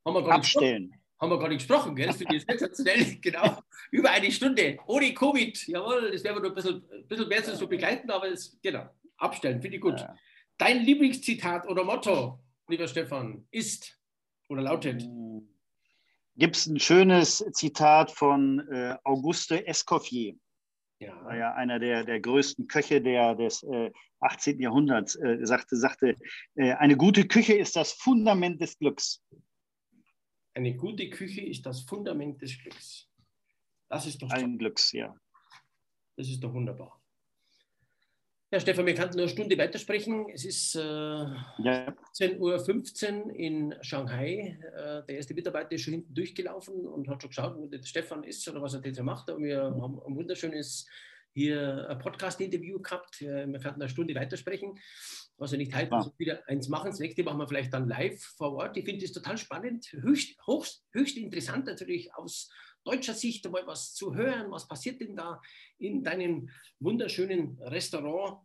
[0.06, 2.08] Haben wir abstellen haben wir gar nicht gesprochen, gell?
[2.08, 3.62] das finde ich sensationell, genau,
[3.92, 7.44] über eine Stunde, ohne Covid, jawohl, das werden wir noch ein bisschen, ein bisschen mehr
[7.44, 10.00] so begleiten, aber es, genau, abstellen, finde ich gut.
[10.00, 10.16] Ja.
[10.58, 13.98] Dein Lieblingszitat oder Motto, lieber Stefan, ist
[14.48, 15.08] oder lautet?
[16.36, 20.36] Gibt es ein schönes Zitat von äh, Auguste Escoffier.
[21.00, 21.24] Ja.
[21.24, 24.60] War ja einer der, der größten Köche der, des äh, 18.
[24.60, 26.16] Jahrhunderts, äh, sagte, sagte
[26.56, 29.22] äh, eine gute Küche ist das Fundament des Glücks.
[30.60, 33.08] Eine gute Küche ist das Fundament des Glücks.
[33.88, 34.30] Das ist doch.
[34.30, 35.16] Ein Glücks, ja.
[36.18, 37.02] Das ist doch wunderbar.
[38.52, 40.28] Ja, Stefan, wir könnten nur eine Stunde weitersprechen.
[40.28, 41.96] Es ist äh, ja.
[42.14, 44.60] 10.15 Uhr in Shanghai.
[44.76, 48.26] Äh, der erste Mitarbeiter ist schon hinten durchgelaufen und hat schon geschaut, wo der Stefan
[48.26, 49.30] ist oder was er jetzt macht.
[49.30, 50.86] Und wir haben ein wunderschönes
[51.34, 53.22] hier ein Podcast-Interview gehabt.
[53.22, 54.80] Wir könnten eine Stunde weitersprechen
[55.40, 56.12] was er nicht halten, ja.
[56.18, 56.92] wieder eins machen.
[56.92, 58.78] Das nächste machen wir vielleicht dann live vor Ort.
[58.78, 62.52] Ich finde das total spannend, höchst, hochst, höchst interessant natürlich aus
[62.84, 64.52] deutscher Sicht mal was zu hören.
[64.52, 65.42] Was passiert denn da
[65.78, 66.50] in deinem
[66.80, 68.42] wunderschönen Restaurant?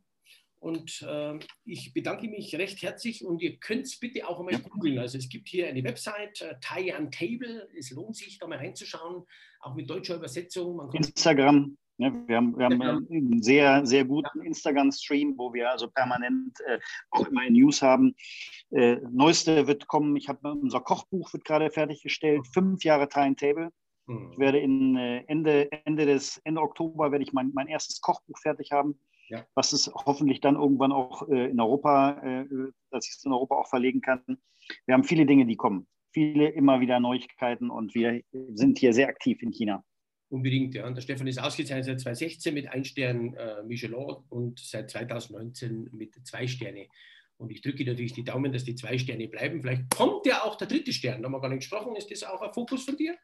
[0.60, 4.98] Und äh, ich bedanke mich recht herzlich und ihr könnt es bitte auch einmal googeln.
[4.98, 7.68] Also es gibt hier eine Website, äh, Taiyan Table.
[7.76, 9.24] Es lohnt sich, da mal reinzuschauen,
[9.60, 10.90] auch mit deutscher Übersetzung.
[10.94, 11.76] Instagram.
[11.98, 16.80] Ja, wir haben, wir haben einen sehr, sehr guten Instagram-Stream, wo wir also permanent äh,
[17.10, 18.14] auch immer News haben.
[18.70, 23.70] Äh, neueste wird kommen, ich habe unser Kochbuch wird gerade fertiggestellt, fünf Jahre Timetable.
[24.06, 24.30] Mhm.
[24.32, 28.38] Ich werde in äh, Ende, Ende des Ende Oktober werde ich mein, mein erstes Kochbuch
[28.40, 28.98] fertig haben,
[29.28, 29.44] ja.
[29.54, 32.44] was es hoffentlich dann irgendwann auch äh, in Europa, äh,
[32.90, 34.22] dass ich es in Europa auch verlegen kann.
[34.86, 38.20] Wir haben viele Dinge, die kommen, viele immer wieder Neuigkeiten und wir
[38.52, 39.84] sind hier sehr aktiv in China.
[40.34, 40.84] Unbedingt, ja.
[40.84, 45.90] Und der Stefan ist ausgezeichnet seit 2016 mit ein Stern äh, Michelin und seit 2019
[45.92, 46.88] mit zwei Sterne.
[47.36, 49.62] Und ich drücke natürlich die Daumen, dass die zwei Sterne bleiben.
[49.62, 51.22] Vielleicht kommt ja auch der dritte Stern.
[51.22, 51.94] Da haben wir gar nicht gesprochen.
[51.94, 53.16] Ist das auch ein Fokus von dir?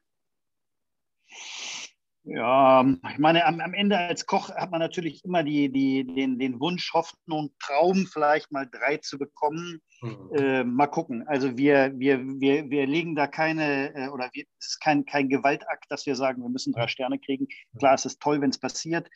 [2.24, 6.38] Ja, ich meine, am, am, Ende als Koch hat man natürlich immer die, die, den,
[6.38, 9.80] den Wunsch, Hoffnung, Traum, vielleicht mal drei zu bekommen.
[10.02, 10.30] Mhm.
[10.34, 11.26] Äh, mal gucken.
[11.26, 15.30] Also wir, wir, wir, wir legen da keine, äh, oder wir, es ist kein, kein
[15.30, 17.48] Gewaltakt, dass wir sagen, wir müssen drei Sterne kriegen.
[17.78, 19.08] Klar, es ist toll, wenn es passiert.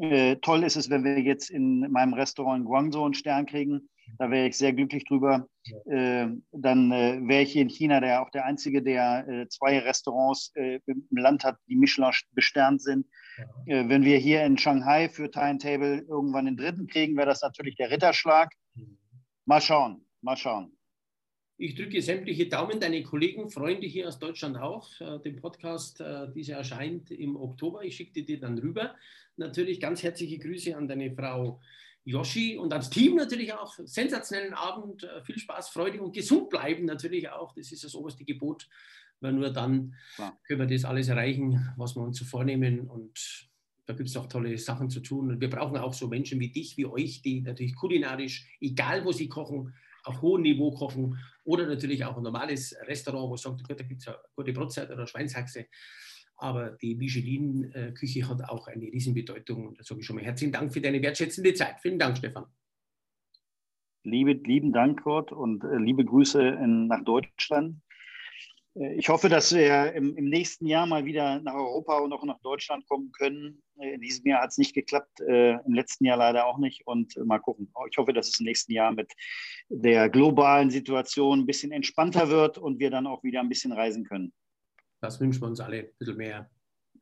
[0.00, 3.88] Äh, toll ist es, wenn wir jetzt in meinem Restaurant in Guangzhou einen Stern kriegen.
[4.18, 5.48] Da wäre ich sehr glücklich drüber.
[5.86, 9.78] Äh, dann äh, wäre ich hier in China der, auch der Einzige, der äh, zwei
[9.78, 13.06] Restaurants äh, im Land hat, die Michelin besternt sind.
[13.66, 13.80] Ja.
[13.80, 17.76] Äh, wenn wir hier in Shanghai für Timetable irgendwann den dritten kriegen, wäre das natürlich
[17.76, 18.50] der Ritterschlag.
[18.74, 18.98] Mhm.
[19.46, 20.76] Mal schauen, mal schauen.
[21.56, 24.88] Ich drücke sämtliche Daumen, deine Kollegen, Freunde hier aus Deutschland auch.
[25.00, 26.02] Äh, den Podcast,
[26.34, 27.84] dieser erscheint im Oktober.
[27.84, 28.94] Ich schicke dir dann rüber.
[29.36, 31.60] Natürlich ganz herzliche Grüße an deine Frau
[32.04, 33.74] Yoshi und ans Team natürlich auch.
[33.84, 37.54] Sensationellen Abend, äh, viel Spaß, Freude und gesund bleiben natürlich auch.
[37.54, 38.68] Das ist das oberste Gebot,
[39.20, 40.36] weil nur dann ja.
[40.46, 42.88] können wir das alles erreichen, was wir uns so vornehmen.
[42.88, 43.48] Und
[43.86, 45.30] da gibt es auch tolle Sachen zu tun.
[45.30, 49.12] Und wir brauchen auch so Menschen wie dich, wie euch, die natürlich kulinarisch, egal wo
[49.12, 49.74] sie kochen,
[50.04, 54.00] auf hohem Niveau kochen oder natürlich auch ein normales Restaurant, wo es sagt, da gibt
[54.00, 55.66] es eine gute Brotzeit oder Schweinshaxe
[56.40, 59.68] aber die Michelin-Küche hat auch eine Riesenbedeutung.
[59.68, 61.80] Und da sage ich schon mal herzlichen Dank für deine wertschätzende Zeit.
[61.80, 62.46] Vielen Dank, Stefan.
[64.02, 67.76] Liebe, lieben Dank, Kurt, und äh, liebe Grüße in, nach Deutschland.
[68.74, 72.24] Äh, ich hoffe, dass wir im, im, nächsten Jahr mal wieder nach Europa und auch
[72.24, 73.62] nach Deutschland kommen können.
[73.78, 76.86] Äh, in diesem Jahr hat es nicht geklappt, äh, im letzten Jahr leider auch nicht.
[76.86, 77.72] Und mal gucken.
[77.90, 79.12] Ich hoffe, dass es im nächsten Jahr mit
[79.68, 84.04] der globalen Situation ein bisschen entspannter wird und wir dann auch wieder ein bisschen reisen
[84.04, 84.32] können.
[85.00, 86.50] Das wünschen wir uns alle, ein bisschen mehr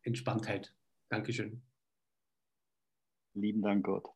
[0.03, 0.73] Entspanntheit.
[1.09, 1.63] Dankeschön.
[3.35, 4.07] Lieben Dank, Gott.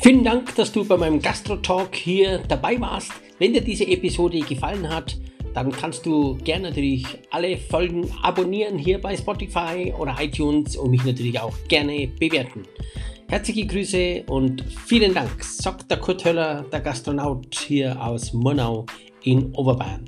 [0.00, 3.12] Vielen Dank, dass du bei meinem Gastro-Talk hier dabei warst.
[3.38, 5.16] Wenn dir diese Episode gefallen hat,
[5.54, 11.04] dann kannst du gerne natürlich alle Folgen abonnieren hier bei Spotify oder iTunes und mich
[11.04, 12.62] natürlich auch gerne bewerten.
[13.28, 18.84] Herzliche Grüße und vielen Dank, sagt der Kurt Höller, der Gastronaut hier aus Monau
[19.22, 20.04] in Oberbayern.